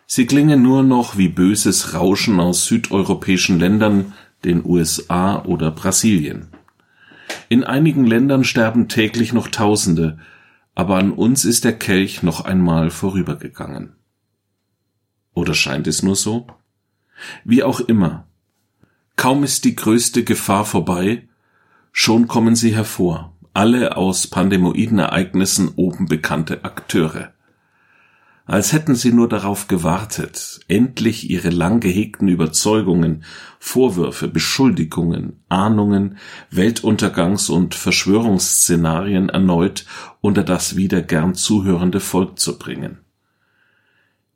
Sie 0.06 0.26
klingen 0.26 0.62
nur 0.62 0.82
noch 0.82 1.16
wie 1.16 1.28
böses 1.28 1.94
Rauschen 1.94 2.40
aus 2.40 2.66
südeuropäischen 2.66 3.60
Ländern, 3.60 4.12
den 4.44 4.64
USA 4.64 5.44
oder 5.44 5.70
Brasilien. 5.70 6.48
In 7.48 7.62
einigen 7.62 8.04
Ländern 8.04 8.42
sterben 8.42 8.88
täglich 8.88 9.32
noch 9.32 9.46
Tausende, 9.46 10.18
aber 10.74 10.96
an 10.96 11.12
uns 11.12 11.44
ist 11.44 11.64
der 11.64 11.78
Kelch 11.78 12.22
noch 12.22 12.44
einmal 12.44 12.90
vorübergegangen. 12.90 13.96
Oder 15.34 15.54
scheint 15.54 15.86
es 15.86 16.02
nur 16.02 16.16
so? 16.16 16.46
Wie 17.44 17.62
auch 17.62 17.80
immer. 17.80 18.26
Kaum 19.16 19.44
ist 19.44 19.64
die 19.64 19.76
größte 19.76 20.24
Gefahr 20.24 20.64
vorbei, 20.64 21.28
schon 21.92 22.26
kommen 22.26 22.56
sie 22.56 22.74
hervor, 22.74 23.36
alle 23.52 23.96
aus 23.96 24.26
pandemoiden 24.26 24.98
Ereignissen 24.98 25.72
oben 25.76 26.06
bekannte 26.06 26.64
Akteure 26.64 27.32
als 28.44 28.72
hätten 28.72 28.94
sie 28.94 29.12
nur 29.12 29.28
darauf 29.28 29.68
gewartet, 29.68 30.60
endlich 30.68 31.30
ihre 31.30 31.50
lang 31.50 31.80
gehegten 31.80 32.28
Überzeugungen, 32.28 33.24
Vorwürfe, 33.60 34.26
Beschuldigungen, 34.28 35.40
Ahnungen, 35.48 36.18
Weltuntergangs- 36.52 37.50
und 37.50 37.74
Verschwörungsszenarien 37.74 39.28
erneut 39.28 39.86
unter 40.20 40.42
das 40.42 40.76
wieder 40.76 41.02
gern 41.02 41.34
zuhörende 41.34 42.00
Volk 42.00 42.38
zu 42.38 42.58
bringen. 42.58 42.98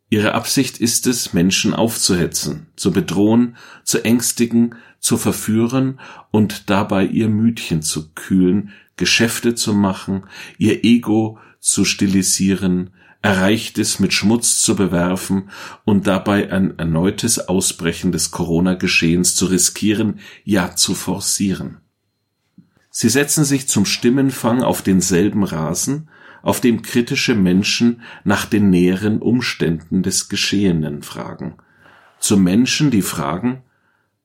Ihre 0.08 0.34
Absicht 0.34 0.78
ist 0.78 1.08
es, 1.08 1.32
Menschen 1.32 1.74
aufzuhetzen, 1.74 2.68
zu 2.76 2.92
bedrohen, 2.92 3.56
zu 3.82 4.04
ängstigen, 4.04 4.76
zu 5.00 5.16
verführen 5.16 5.98
und 6.30 6.70
dabei 6.70 7.04
ihr 7.04 7.28
Mütchen 7.28 7.82
zu 7.82 8.12
kühlen, 8.14 8.70
Geschäfte 8.96 9.56
zu 9.56 9.74
machen, 9.74 10.24
ihr 10.58 10.84
Ego 10.84 11.38
zu 11.58 11.84
stilisieren, 11.84 12.90
Erreichtes 13.26 13.98
mit 13.98 14.12
Schmutz 14.12 14.60
zu 14.60 14.76
bewerfen 14.76 15.50
und 15.84 16.06
dabei 16.06 16.52
ein 16.52 16.78
erneutes 16.78 17.48
Ausbrechen 17.48 18.12
des 18.12 18.30
Corona-Geschehens 18.30 19.34
zu 19.34 19.46
riskieren, 19.46 20.20
ja 20.44 20.76
zu 20.76 20.94
forcieren. 20.94 21.78
Sie 22.88 23.08
setzen 23.08 23.44
sich 23.44 23.66
zum 23.66 23.84
Stimmenfang 23.84 24.62
auf 24.62 24.80
denselben 24.80 25.42
Rasen, 25.42 26.08
auf 26.42 26.60
dem 26.60 26.82
kritische 26.82 27.34
Menschen 27.34 28.00
nach 28.22 28.44
den 28.44 28.70
näheren 28.70 29.20
Umständen 29.20 30.04
des 30.04 30.28
Geschehenen 30.28 31.02
fragen. 31.02 31.56
Zu 32.20 32.36
Menschen, 32.36 32.92
die 32.92 33.02
fragen, 33.02 33.64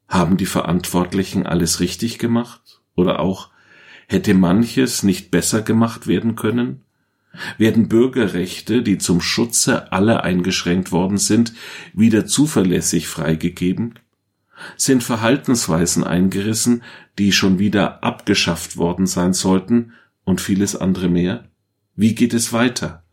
haben 0.07 0.37
die 0.37 0.45
Verantwortlichen 0.45 1.47
alles 1.47 1.79
richtig 1.79 2.19
gemacht? 2.19 2.83
Oder 2.95 3.19
auch, 3.19 3.49
hätte 4.07 4.35
manches 4.35 5.01
nicht 5.01 5.31
besser 5.31 5.63
gemacht 5.63 6.05
werden 6.05 6.35
können? 6.35 6.83
Werden 7.57 7.87
Bürgerrechte, 7.87 8.81
die 8.81 8.97
zum 8.97 9.21
Schutze 9.21 9.91
aller 9.91 10.23
eingeschränkt 10.23 10.91
worden 10.91 11.17
sind, 11.17 11.53
wieder 11.93 12.25
zuverlässig 12.25 13.07
freigegeben? 13.07 13.99
Sind 14.77 15.03
Verhaltensweisen 15.03 16.03
eingerissen, 16.03 16.83
die 17.17 17.31
schon 17.31 17.57
wieder 17.57 18.03
abgeschafft 18.03 18.77
worden 18.77 19.07
sein 19.07 19.33
sollten 19.33 19.93
und 20.23 20.41
vieles 20.41 20.75
andere 20.75 21.09
mehr? 21.09 21.45
Wie 21.95 22.15
geht 22.15 22.33
es 22.33 22.53
weiter? 22.53 23.03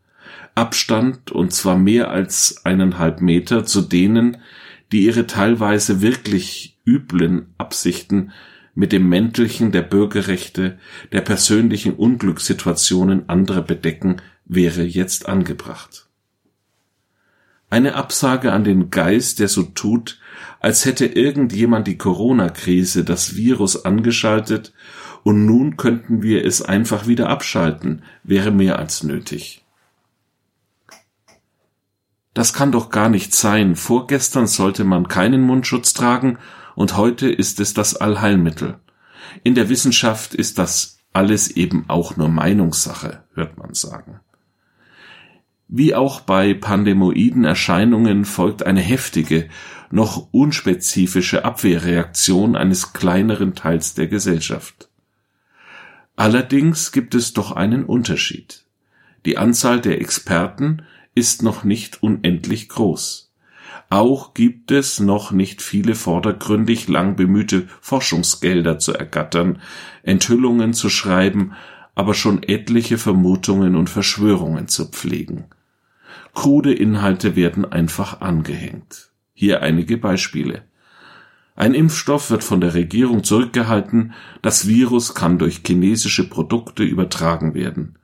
Abstand, 0.55 1.31
und 1.31 1.53
zwar 1.53 1.77
mehr 1.77 2.11
als 2.11 2.65
eineinhalb 2.65 3.21
Meter, 3.21 3.65
zu 3.65 3.81
denen, 3.81 4.37
die 4.91 5.05
ihre 5.05 5.27
teilweise 5.27 6.01
wirklich 6.01 6.77
üblen 6.85 7.53
Absichten 7.57 8.31
mit 8.79 8.93
dem 8.93 9.09
Mäntelchen 9.09 9.73
der 9.73 9.81
Bürgerrechte, 9.81 10.79
der 11.11 11.19
persönlichen 11.19 11.95
Unglückssituationen 11.95 13.27
anderer 13.27 13.61
bedecken, 13.61 14.21
wäre 14.45 14.83
jetzt 14.83 15.27
angebracht. 15.27 16.07
Eine 17.69 17.95
Absage 17.95 18.53
an 18.53 18.63
den 18.63 18.89
Geist, 18.89 19.39
der 19.39 19.49
so 19.49 19.63
tut, 19.63 20.21
als 20.61 20.85
hätte 20.85 21.05
irgendjemand 21.07 21.87
die 21.87 21.97
Corona-Krise, 21.97 23.03
das 23.03 23.35
Virus 23.35 23.83
angeschaltet 23.83 24.71
und 25.23 25.45
nun 25.45 25.75
könnten 25.75 26.21
wir 26.21 26.45
es 26.45 26.61
einfach 26.61 27.05
wieder 27.05 27.27
abschalten, 27.27 28.03
wäre 28.23 28.49
mehr 28.49 28.79
als 28.79 29.03
nötig. 29.03 29.65
Das 32.33 32.53
kann 32.53 32.71
doch 32.71 32.91
gar 32.91 33.09
nicht 33.09 33.35
sein. 33.35 33.75
Vorgestern 33.75 34.47
sollte 34.47 34.85
man 34.85 35.09
keinen 35.09 35.41
Mundschutz 35.41 35.93
tragen 35.93 36.37
und 36.79 36.95
heute 36.95 37.29
ist 37.29 37.59
es 37.59 37.73
das 37.73 37.97
Allheilmittel. 37.97 38.79
In 39.43 39.53
der 39.53 39.67
Wissenschaft 39.67 40.33
ist 40.33 40.57
das 40.57 40.99
alles 41.11 41.51
eben 41.51 41.83
auch 41.89 42.15
nur 42.15 42.29
Meinungssache, 42.29 43.25
hört 43.33 43.57
man 43.57 43.73
sagen. 43.73 44.21
Wie 45.67 45.93
auch 45.93 46.21
bei 46.21 46.53
pandemoiden 46.53 47.43
Erscheinungen 47.43 48.23
folgt 48.23 48.65
eine 48.65 48.79
heftige, 48.79 49.49
noch 49.91 50.29
unspezifische 50.31 51.43
Abwehrreaktion 51.43 52.55
eines 52.55 52.93
kleineren 52.93 53.55
Teils 53.55 53.93
der 53.93 54.07
Gesellschaft. 54.07 54.87
Allerdings 56.15 56.93
gibt 56.93 57.13
es 57.13 57.33
doch 57.33 57.51
einen 57.51 57.83
Unterschied. 57.83 58.63
Die 59.25 59.37
Anzahl 59.37 59.81
der 59.81 59.99
Experten 59.99 60.83
ist 61.13 61.43
noch 61.43 61.65
nicht 61.65 62.01
unendlich 62.01 62.69
groß. 62.69 63.28
Auch 63.89 64.35
gibt 64.35 64.69
es 64.69 64.99
noch 64.99 65.31
nicht 65.31 65.63
viele 65.63 65.95
vordergründig 65.95 66.87
lang 66.87 67.15
bemühte 67.15 67.67
Forschungsgelder 67.81 68.77
zu 68.77 68.93
ergattern, 68.93 69.61
Enthüllungen 70.03 70.73
zu 70.73 70.89
schreiben, 70.89 71.53
aber 71.95 72.13
schon 72.13 72.43
etliche 72.43 72.99
Vermutungen 72.99 73.75
und 73.75 73.89
Verschwörungen 73.89 74.67
zu 74.67 74.85
pflegen. 74.85 75.45
Krude 76.35 76.71
Inhalte 76.71 77.35
werden 77.35 77.65
einfach 77.65 78.21
angehängt. 78.21 79.09
Hier 79.33 79.63
einige 79.63 79.97
Beispiele. 79.97 80.63
Ein 81.55 81.73
Impfstoff 81.73 82.29
wird 82.29 82.43
von 82.43 82.61
der 82.61 82.75
Regierung 82.75 83.23
zurückgehalten, 83.23 84.13
das 84.41 84.67
Virus 84.67 85.15
kann 85.15 85.39
durch 85.39 85.61
chinesische 85.65 86.29
Produkte 86.29 86.83
übertragen 86.83 87.53
werden. 87.53 87.97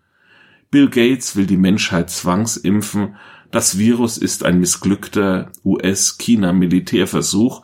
Bill 0.71 0.89
Gates 0.89 1.38
will 1.38 1.45
die 1.45 1.55
Menschheit 1.55 2.09
zwangsimpfen, 2.09 3.15
das 3.51 3.77
Virus 3.77 4.17
ist 4.17 4.43
ein 4.43 4.59
missglückter 4.59 5.51
US-China-Militärversuch. 5.63 7.61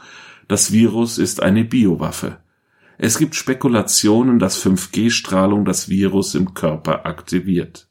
Das 0.47 0.71
Virus 0.71 1.17
ist 1.17 1.41
eine 1.41 1.63
Biowaffe. 1.63 2.37
Es 2.97 3.17
gibt 3.17 3.35
Spekulationen, 3.35 4.37
dass 4.37 4.63
5G-Strahlung 4.63 5.65
das 5.65 5.89
Virus 5.89 6.35
im 6.35 6.53
Körper 6.53 7.05
aktiviert. 7.05 7.87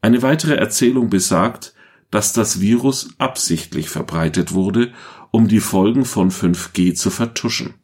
Eine 0.00 0.22
weitere 0.22 0.56
Erzählung 0.56 1.08
besagt, 1.08 1.74
dass 2.10 2.32
das 2.32 2.60
Virus 2.60 3.14
absichtlich 3.18 3.88
verbreitet 3.88 4.52
wurde, 4.52 4.92
um 5.30 5.48
die 5.48 5.60
Folgen 5.60 6.04
von 6.04 6.30
5G 6.30 6.94
zu 6.94 7.10
vertuschen. 7.10 7.74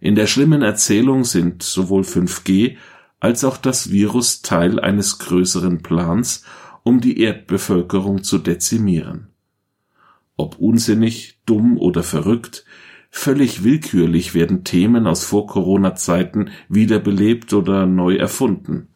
In 0.00 0.14
der 0.14 0.26
schlimmen 0.26 0.62
Erzählung 0.62 1.24
sind 1.24 1.62
sowohl 1.62 2.02
5G 2.02 2.76
als 3.20 3.42
auch 3.42 3.56
das 3.56 3.90
Virus 3.90 4.42
Teil 4.42 4.78
eines 4.78 5.18
größeren 5.18 5.82
Plans, 5.82 6.44
um 6.84 7.00
die 7.00 7.18
Erdbevölkerung 7.20 8.22
zu 8.22 8.38
dezimieren. 8.38 9.28
Ob 10.36 10.58
unsinnig, 10.58 11.40
dumm 11.46 11.78
oder 11.78 12.02
verrückt, 12.02 12.64
völlig 13.10 13.64
willkürlich 13.64 14.34
werden 14.34 14.64
Themen 14.64 15.06
aus 15.06 15.24
Vor-Corona-Zeiten 15.24 16.50
wiederbelebt 16.68 17.52
oder 17.52 17.86
neu 17.86 18.16
erfunden. 18.16 18.88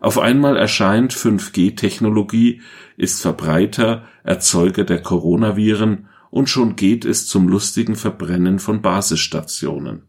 Auf 0.00 0.18
einmal 0.18 0.56
erscheint 0.56 1.12
5G-Technologie, 1.12 2.60
ist 2.96 3.20
Verbreiter, 3.20 4.04
Erzeuger 4.22 4.84
der 4.84 5.02
Coronaviren 5.02 6.08
und 6.30 6.48
schon 6.48 6.76
geht 6.76 7.04
es 7.04 7.26
zum 7.26 7.48
lustigen 7.48 7.96
Verbrennen 7.96 8.58
von 8.58 8.82
Basisstationen. 8.82 10.02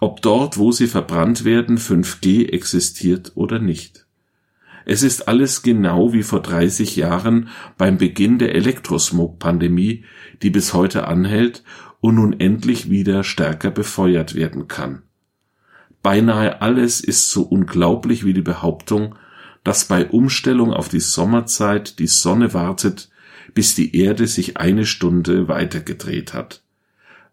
Ob 0.00 0.20
dort, 0.22 0.58
wo 0.58 0.72
sie 0.72 0.86
verbrannt 0.86 1.44
werden, 1.44 1.78
5G 1.78 2.50
existiert 2.50 3.32
oder 3.34 3.58
nicht. 3.58 4.07
Es 4.84 5.02
ist 5.02 5.28
alles 5.28 5.62
genau 5.62 6.12
wie 6.12 6.22
vor 6.22 6.40
30 6.40 6.96
Jahren 6.96 7.48
beim 7.76 7.98
Beginn 7.98 8.38
der 8.38 8.54
Elektrosmog-Pandemie, 8.54 10.04
die 10.42 10.50
bis 10.50 10.74
heute 10.74 11.06
anhält 11.06 11.62
und 12.00 12.16
nun 12.16 12.38
endlich 12.38 12.90
wieder 12.90 13.24
stärker 13.24 13.70
befeuert 13.70 14.34
werden 14.34 14.68
kann. 14.68 15.02
Beinahe 16.02 16.62
alles 16.62 17.00
ist 17.00 17.30
so 17.30 17.42
unglaublich 17.42 18.24
wie 18.24 18.32
die 18.32 18.42
Behauptung, 18.42 19.16
dass 19.64 19.86
bei 19.86 20.06
Umstellung 20.06 20.72
auf 20.72 20.88
die 20.88 21.00
Sommerzeit 21.00 21.98
die 21.98 22.06
Sonne 22.06 22.54
wartet, 22.54 23.10
bis 23.54 23.74
die 23.74 23.96
Erde 23.96 24.26
sich 24.26 24.56
eine 24.56 24.86
Stunde 24.86 25.48
weitergedreht 25.48 26.34
hat. 26.34 26.62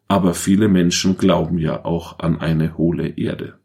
Aber 0.08 0.34
viele 0.34 0.68
Menschen 0.68 1.18
glauben 1.18 1.58
ja 1.58 1.86
auch 1.86 2.20
an 2.20 2.40
eine 2.40 2.78
hohle 2.78 3.08
Erde. 3.08 3.60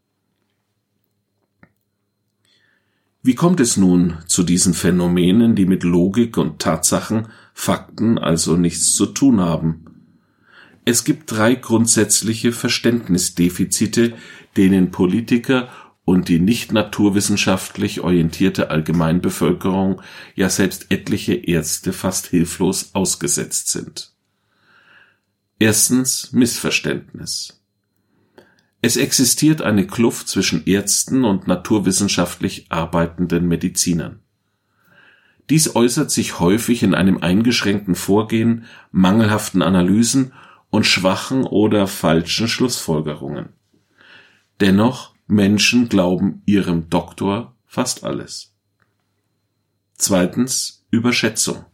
Wie 3.23 3.35
kommt 3.35 3.59
es 3.59 3.77
nun 3.77 4.17
zu 4.25 4.41
diesen 4.41 4.73
Phänomenen, 4.73 5.55
die 5.55 5.67
mit 5.67 5.83
Logik 5.83 6.37
und 6.37 6.59
Tatsachen, 6.59 7.27
Fakten 7.53 8.17
also 8.17 8.57
nichts 8.57 8.95
zu 8.95 9.05
tun 9.05 9.39
haben? 9.39 9.85
Es 10.85 11.03
gibt 11.03 11.31
drei 11.31 11.53
grundsätzliche 11.53 12.51
Verständnisdefizite, 12.51 14.15
denen 14.57 14.89
Politiker 14.89 15.69
und 16.03 16.29
die 16.29 16.39
nicht 16.39 16.71
naturwissenschaftlich 16.71 18.01
orientierte 18.01 18.71
Allgemeinbevölkerung, 18.71 20.01
ja 20.33 20.49
selbst 20.49 20.87
etliche 20.89 21.35
Ärzte 21.35 21.93
fast 21.93 22.27
hilflos 22.27 22.95
ausgesetzt 22.95 23.69
sind. 23.69 24.13
Erstens 25.59 26.31
Missverständnis. 26.31 27.60
Es 28.81 28.97
existiert 28.97 29.61
eine 29.61 29.85
Kluft 29.85 30.27
zwischen 30.27 30.65
Ärzten 30.65 31.23
und 31.23 31.47
naturwissenschaftlich 31.47 32.65
arbeitenden 32.69 33.47
Medizinern. 33.47 34.19
Dies 35.49 35.75
äußert 35.75 36.09
sich 36.09 36.39
häufig 36.39 36.81
in 36.81 36.95
einem 36.95 37.17
eingeschränkten 37.17 37.93
Vorgehen, 37.93 38.65
mangelhaften 38.91 39.61
Analysen 39.61 40.33
und 40.69 40.85
schwachen 40.85 41.43
oder 41.43 41.87
falschen 41.87 42.47
Schlussfolgerungen. 42.47 43.49
Dennoch, 44.61 45.13
Menschen 45.27 45.89
glauben 45.89 46.41
ihrem 46.45 46.89
Doktor 46.89 47.55
fast 47.65 48.03
alles. 48.03 48.53
Zweitens 49.95 50.85
Überschätzung. 50.89 51.65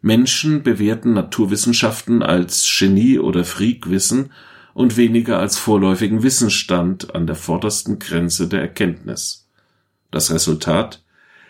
Menschen 0.00 0.62
bewerten 0.62 1.12
Naturwissenschaften 1.12 2.22
als 2.22 2.66
Genie 2.78 3.18
oder 3.18 3.44
Freakwissen 3.44 4.30
und 4.78 4.96
weniger 4.96 5.40
als 5.40 5.58
vorläufigen 5.58 6.22
Wissensstand 6.22 7.12
an 7.12 7.26
der 7.26 7.34
vordersten 7.34 7.98
Grenze 7.98 8.46
der 8.46 8.60
Erkenntnis. 8.60 9.48
Das 10.12 10.32
Resultat? 10.32 11.02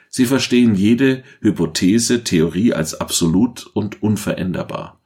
Sie 0.09 0.25
verstehen 0.25 0.75
jede 0.75 1.23
Hypothese, 1.43 2.25
Theorie 2.25 2.73
als 2.73 2.99
absolut 2.99 3.67
und 3.75 4.03
unveränderbar. 4.03 4.99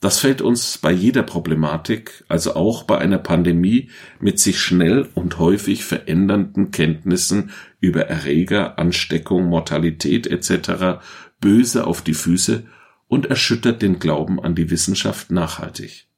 Das 0.00 0.18
fällt 0.18 0.42
uns 0.42 0.78
bei 0.78 0.90
jeder 0.90 1.22
Problematik, 1.22 2.24
also 2.26 2.56
auch 2.56 2.82
bei 2.82 2.98
einer 2.98 3.18
Pandemie 3.18 3.90
mit 4.18 4.40
sich 4.40 4.58
schnell 4.58 5.08
und 5.14 5.38
häufig 5.38 5.84
verändernden 5.84 6.72
Kenntnissen 6.72 7.50
über 7.78 8.08
Erreger, 8.08 8.76
Ansteckung, 8.76 9.44
Mortalität 9.44 10.26
etc. 10.26 11.00
böse 11.40 11.86
auf 11.86 12.02
die 12.02 12.14
Füße 12.14 12.64
und 13.06 13.26
erschüttert 13.26 13.82
den 13.82 14.00
Glauben 14.00 14.42
an 14.42 14.56
die 14.56 14.68
Wissenschaft 14.70 15.30
nachhaltig. 15.30 16.09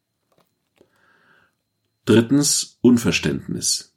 Drittens 2.05 2.79
Unverständnis. 2.81 3.95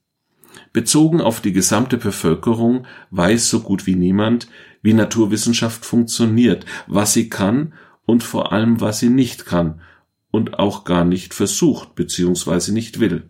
Bezogen 0.74 1.22
auf 1.22 1.42
die 1.42 1.54
gesamte 1.54 1.98
Bevölkerung 1.98 2.86
weiß 3.10 3.50
so 3.50 3.62
gut 3.62 3.88
wie 3.88 3.96
niemand, 3.96 4.48
wie 4.84 4.94
Naturwissenschaft 4.94 5.84
funktioniert, 5.84 6.68
was 6.86 7.14
sie 7.14 7.30
kann 7.30 7.74
und 8.06 8.24
vor 8.24 8.52
allem 8.52 8.80
was 8.80 9.00
sie 9.00 9.10
nicht 9.10 9.48
kann 9.48 9.82
und 10.30 10.60
auch 10.60 10.84
gar 10.84 11.04
nicht 11.04 11.34
versucht 11.34 11.96
bzw. 11.96 12.74
nicht 12.74 13.00
will. 13.00 13.28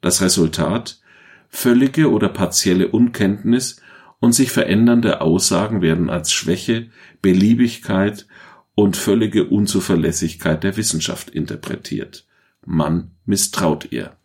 Das 0.00 0.22
Resultat 0.22 1.02
völlige 1.50 2.10
oder 2.10 2.30
partielle 2.30 2.88
Unkenntnis 2.88 3.82
und 4.18 4.32
sich 4.32 4.50
verändernde 4.50 5.20
Aussagen 5.20 5.82
werden 5.82 6.08
als 6.08 6.32
Schwäche, 6.32 6.88
Beliebigkeit 7.20 8.26
und 8.74 8.96
völlige 8.96 9.44
Unzuverlässigkeit 9.44 10.64
der 10.64 10.78
Wissenschaft 10.78 11.28
interpretiert 11.28 12.24
man 12.64 13.12
misstraut 13.24 13.90
ihr. 13.92 14.16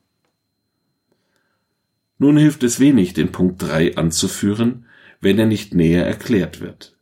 Nun 2.18 2.38
hilft 2.38 2.64
es 2.64 2.80
wenig, 2.80 3.14
den 3.14 3.32
Punkt 3.32 3.62
3 3.62 3.98
anzuführen, 3.98 4.86
wenn 5.22 5.38
er 5.38 5.46
nicht 5.46 5.74
näher 5.74 6.06
erklärt 6.06 6.62
wird. 6.62 6.96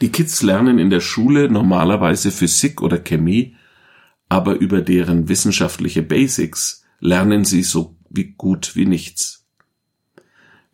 Die 0.00 0.10
Kids 0.10 0.42
lernen 0.42 0.78
in 0.78 0.90
der 0.90 1.00
Schule 1.00 1.48
normalerweise 1.50 2.30
Physik 2.30 2.82
oder 2.82 2.98
Chemie, 2.98 3.56
aber 4.28 4.54
über 4.54 4.82
deren 4.82 5.28
wissenschaftliche 5.28 6.02
Basics 6.02 6.84
lernen 7.00 7.44
sie 7.44 7.62
so 7.62 7.96
wie 8.08 8.32
gut 8.32 8.74
wie 8.74 8.86
nichts. 8.86 9.46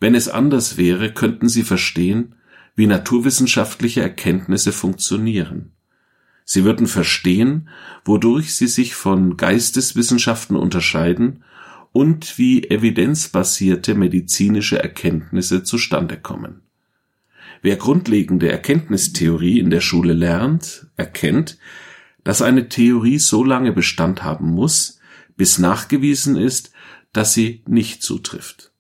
Wenn 0.01 0.15
es 0.15 0.29
anders 0.29 0.77
wäre, 0.77 1.13
könnten 1.13 1.49
sie 1.49 1.63
verstehen, 1.63 2.35
wie 2.75 2.87
naturwissenschaftliche 2.87 4.01
Erkenntnisse 4.01 4.73
funktionieren. 4.73 5.73
Sie 6.53 6.65
würden 6.65 6.87
verstehen, 6.87 7.71
wodurch 8.05 8.55
sie 8.55 8.67
sich 8.67 8.95
von 8.95 9.39
Geisteswissenschaften 9.39 10.55
unterscheiden 10.55 11.45
und 11.93 12.37
wie 12.37 12.69
evidenzbasierte 12.69 13.95
medizinische 13.95 14.79
Erkenntnisse 14.79 15.63
zustande 15.63 16.19
kommen. 16.19 16.61
Wer 17.63 17.77
grundlegende 17.77 18.53
Erkenntnistheorie 18.53 19.61
in 19.61 19.71
der 19.71 19.81
Schule 19.81 20.13
lernt, 20.13 20.89
erkennt, 20.99 21.57
dass 22.23 22.43
eine 22.43 22.69
Theorie 22.69 23.19
so 23.19 23.43
lange 23.45 23.73
Bestand 23.73 24.23
haben 24.23 24.51
muss, 24.51 25.01
bis 25.39 25.57
nachgewiesen 25.59 26.37
ist, 26.37 26.71
dass 27.15 27.33
sie 27.33 27.63
nicht 27.67 28.03
zutrifft. 28.03 28.73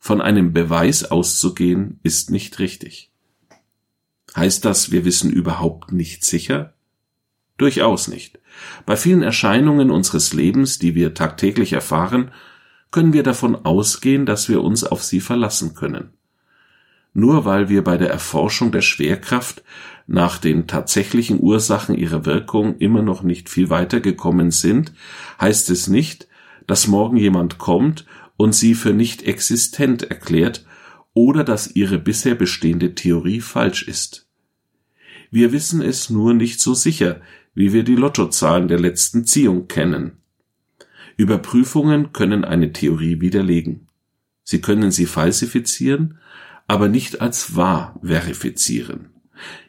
Von 0.00 0.20
einem 0.20 0.52
Beweis 0.52 1.04
auszugehen, 1.04 2.00
ist 2.02 2.32
nicht 2.32 2.58
richtig. 2.58 3.12
Heißt 4.34 4.64
das, 4.64 4.90
wir 4.90 5.04
wissen 5.04 5.30
überhaupt 5.30 5.92
nicht 5.92 6.24
sicher? 6.24 6.74
Durchaus 7.62 8.08
nicht. 8.08 8.40
Bei 8.86 8.96
vielen 8.96 9.22
Erscheinungen 9.22 9.92
unseres 9.92 10.32
Lebens, 10.32 10.80
die 10.80 10.96
wir 10.96 11.14
tagtäglich 11.14 11.72
erfahren, 11.74 12.32
können 12.90 13.12
wir 13.12 13.22
davon 13.22 13.54
ausgehen, 13.54 14.26
dass 14.26 14.48
wir 14.48 14.64
uns 14.64 14.82
auf 14.82 15.04
sie 15.04 15.20
verlassen 15.20 15.72
können. 15.76 16.10
Nur 17.14 17.44
weil 17.44 17.68
wir 17.68 17.84
bei 17.84 17.96
der 17.96 18.10
Erforschung 18.10 18.72
der 18.72 18.80
Schwerkraft 18.80 19.62
nach 20.08 20.38
den 20.38 20.66
tatsächlichen 20.66 21.38
Ursachen 21.40 21.94
ihrer 21.94 22.26
Wirkung 22.26 22.78
immer 22.78 23.02
noch 23.02 23.22
nicht 23.22 23.48
viel 23.48 23.70
weitergekommen 23.70 24.50
sind, 24.50 24.92
heißt 25.40 25.70
es 25.70 25.86
nicht, 25.86 26.26
dass 26.66 26.88
morgen 26.88 27.16
jemand 27.16 27.58
kommt 27.58 28.06
und 28.36 28.56
sie 28.56 28.74
für 28.74 28.92
nicht 28.92 29.22
existent 29.22 30.02
erklärt 30.02 30.66
oder 31.14 31.44
dass 31.44 31.76
ihre 31.76 32.00
bisher 32.00 32.34
bestehende 32.34 32.96
Theorie 32.96 33.40
falsch 33.40 33.84
ist. 33.86 34.26
Wir 35.30 35.50
wissen 35.50 35.80
es 35.80 36.10
nur 36.10 36.34
nicht 36.34 36.60
so 36.60 36.74
sicher, 36.74 37.22
wie 37.54 37.72
wir 37.72 37.82
die 37.82 37.96
Lottozahlen 37.96 38.68
der 38.68 38.80
letzten 38.80 39.24
Ziehung 39.24 39.68
kennen. 39.68 40.18
Überprüfungen 41.16 42.12
können 42.12 42.44
eine 42.44 42.72
Theorie 42.72 43.20
widerlegen. 43.20 43.88
Sie 44.44 44.60
können 44.60 44.90
sie 44.90 45.06
falsifizieren, 45.06 46.18
aber 46.66 46.88
nicht 46.88 47.20
als 47.20 47.54
wahr 47.54 47.98
verifizieren. 48.02 49.10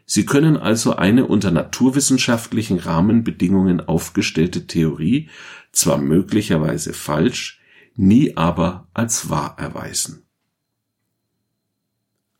Sie 0.05 0.25
können 0.25 0.57
also 0.57 0.95
eine 0.95 1.25
unter 1.25 1.51
naturwissenschaftlichen 1.51 2.79
Rahmenbedingungen 2.79 3.81
aufgestellte 3.81 4.67
Theorie 4.67 5.29
zwar 5.71 5.97
möglicherweise 5.97 6.93
falsch, 6.93 7.61
nie 7.95 8.37
aber 8.37 8.87
als 8.93 9.29
wahr 9.29 9.55
erweisen. 9.57 10.23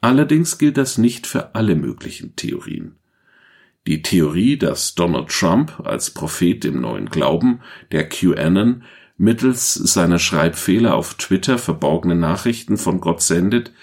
Allerdings 0.02 0.58
gilt 0.58 0.78
das 0.78 0.98
nicht 0.98 1.28
für 1.28 1.56
alle 1.56 1.76
möglichen 1.76 2.36
Theorien. 2.36 2.98
Die 3.86 4.02
Theorie, 4.02 4.58
dass 4.58 4.96
Donald 4.96 5.28
Trump 5.28 5.82
als 5.84 6.12
Prophet 6.12 6.64
im 6.64 6.82
neuen 6.82 7.10
Glauben, 7.10 7.60
der 7.92 8.08
QAnon, 8.08 8.84
mittels 9.18 9.74
seiner 9.74 10.20
Schreibfehler 10.20 10.96
auf 10.96 11.16
Twitter 11.16 11.58
verborgene 11.58 12.16
Nachrichten 12.16 12.78
von 12.78 13.02
Gott 13.02 13.22
sendet, 13.22 13.74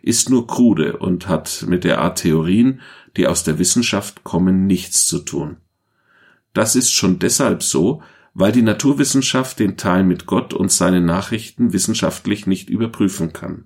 ist 0.00 0.30
nur 0.30 0.46
krude 0.46 0.96
und 0.96 1.28
hat 1.28 1.64
mit 1.66 1.84
der 1.84 2.00
Art 2.00 2.18
Theorien, 2.18 2.80
die 3.16 3.26
aus 3.26 3.42
der 3.42 3.58
Wissenschaft 3.58 4.22
kommen, 4.22 4.66
nichts 4.66 5.06
zu 5.06 5.18
tun. 5.18 5.56
Das 6.52 6.76
ist 6.76 6.92
schon 6.92 7.18
deshalb 7.18 7.62
so, 7.62 8.02
weil 8.34 8.52
die 8.52 8.62
Naturwissenschaft 8.62 9.58
den 9.58 9.76
Teil 9.76 10.04
mit 10.04 10.26
Gott 10.26 10.54
und 10.54 10.70
seinen 10.70 11.04
Nachrichten 11.04 11.72
wissenschaftlich 11.72 12.46
nicht 12.46 12.70
überprüfen 12.70 13.32
kann. 13.32 13.64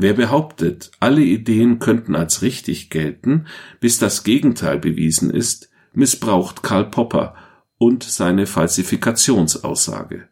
Wer 0.00 0.14
behauptet, 0.14 0.92
alle 0.98 1.20
Ideen 1.20 1.78
könnten 1.78 2.16
als 2.16 2.40
richtig 2.40 2.88
gelten, 2.88 3.44
bis 3.80 3.98
das 3.98 4.24
Gegenteil 4.24 4.78
bewiesen 4.78 5.28
ist, 5.28 5.68
missbraucht 5.92 6.62
Karl 6.62 6.86
Popper 6.86 7.34
und 7.76 8.02
seine 8.02 8.46
Falsifikationsaussage. 8.46 10.26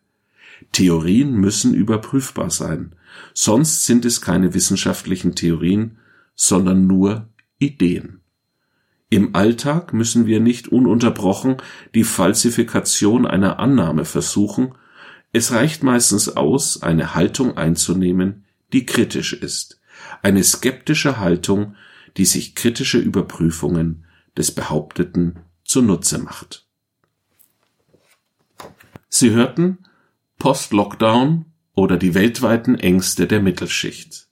Theorien 0.73 1.35
müssen 1.35 1.75
überprüfbar 1.75 2.49
sein, 2.49 2.95
sonst 3.35 3.85
sind 3.85 4.07
es 4.07 4.23
keine 4.23 4.55
wissenschaftlichen 4.55 5.35
Theorien, 5.35 5.99
sondern 6.35 6.87
nur 6.87 7.29
Ideen. 7.59 8.21
Im 9.11 9.35
Alltag 9.35 9.93
müssen 9.93 10.25
wir 10.25 10.41
nicht 10.41 10.69
ununterbrochen 10.69 11.59
die 11.95 12.05
Falsifikation 12.05 13.27
einer 13.27 13.59
Annahme 13.59 14.07
versuchen, 14.07 14.73
es 15.35 15.53
reicht 15.53 15.83
meistens 15.83 16.39
aus, 16.39 16.83
eine 16.83 17.15
Haltung 17.15 17.59
einzunehmen, 17.59 18.45
die 18.73 18.87
kritisch 18.87 19.33
ist, 19.33 19.81
eine 20.23 20.45
skeptische 20.45 21.19
Haltung, 21.19 21.75
die 22.17 22.25
sich 22.25 22.55
kritische 22.55 22.99
Überprüfungen 22.99 24.05
des 24.37 24.55
Behaupteten 24.55 25.41
zunutze 25.65 26.19
macht. 26.19 26.67
Sie 29.09 29.31
hörten 29.31 29.79
Post-Lockdown 30.39 31.47
oder 31.75 31.97
die 31.97 32.15
weltweiten 32.15 32.79
Ängste 32.79 33.27
der 33.27 33.41
Mittelschicht 33.41 34.29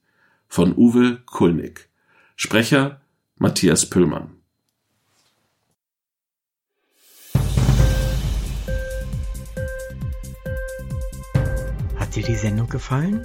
von 0.49 0.77
Uwe 0.77 1.23
Kulnig. 1.27 1.89
Sprecher 2.37 3.01
Matthias 3.37 3.89
Püllmann. 3.89 4.37
Hat 11.97 12.15
dir 12.15 12.23
die 12.23 12.37
Sendung 12.37 12.69
gefallen? 12.69 13.25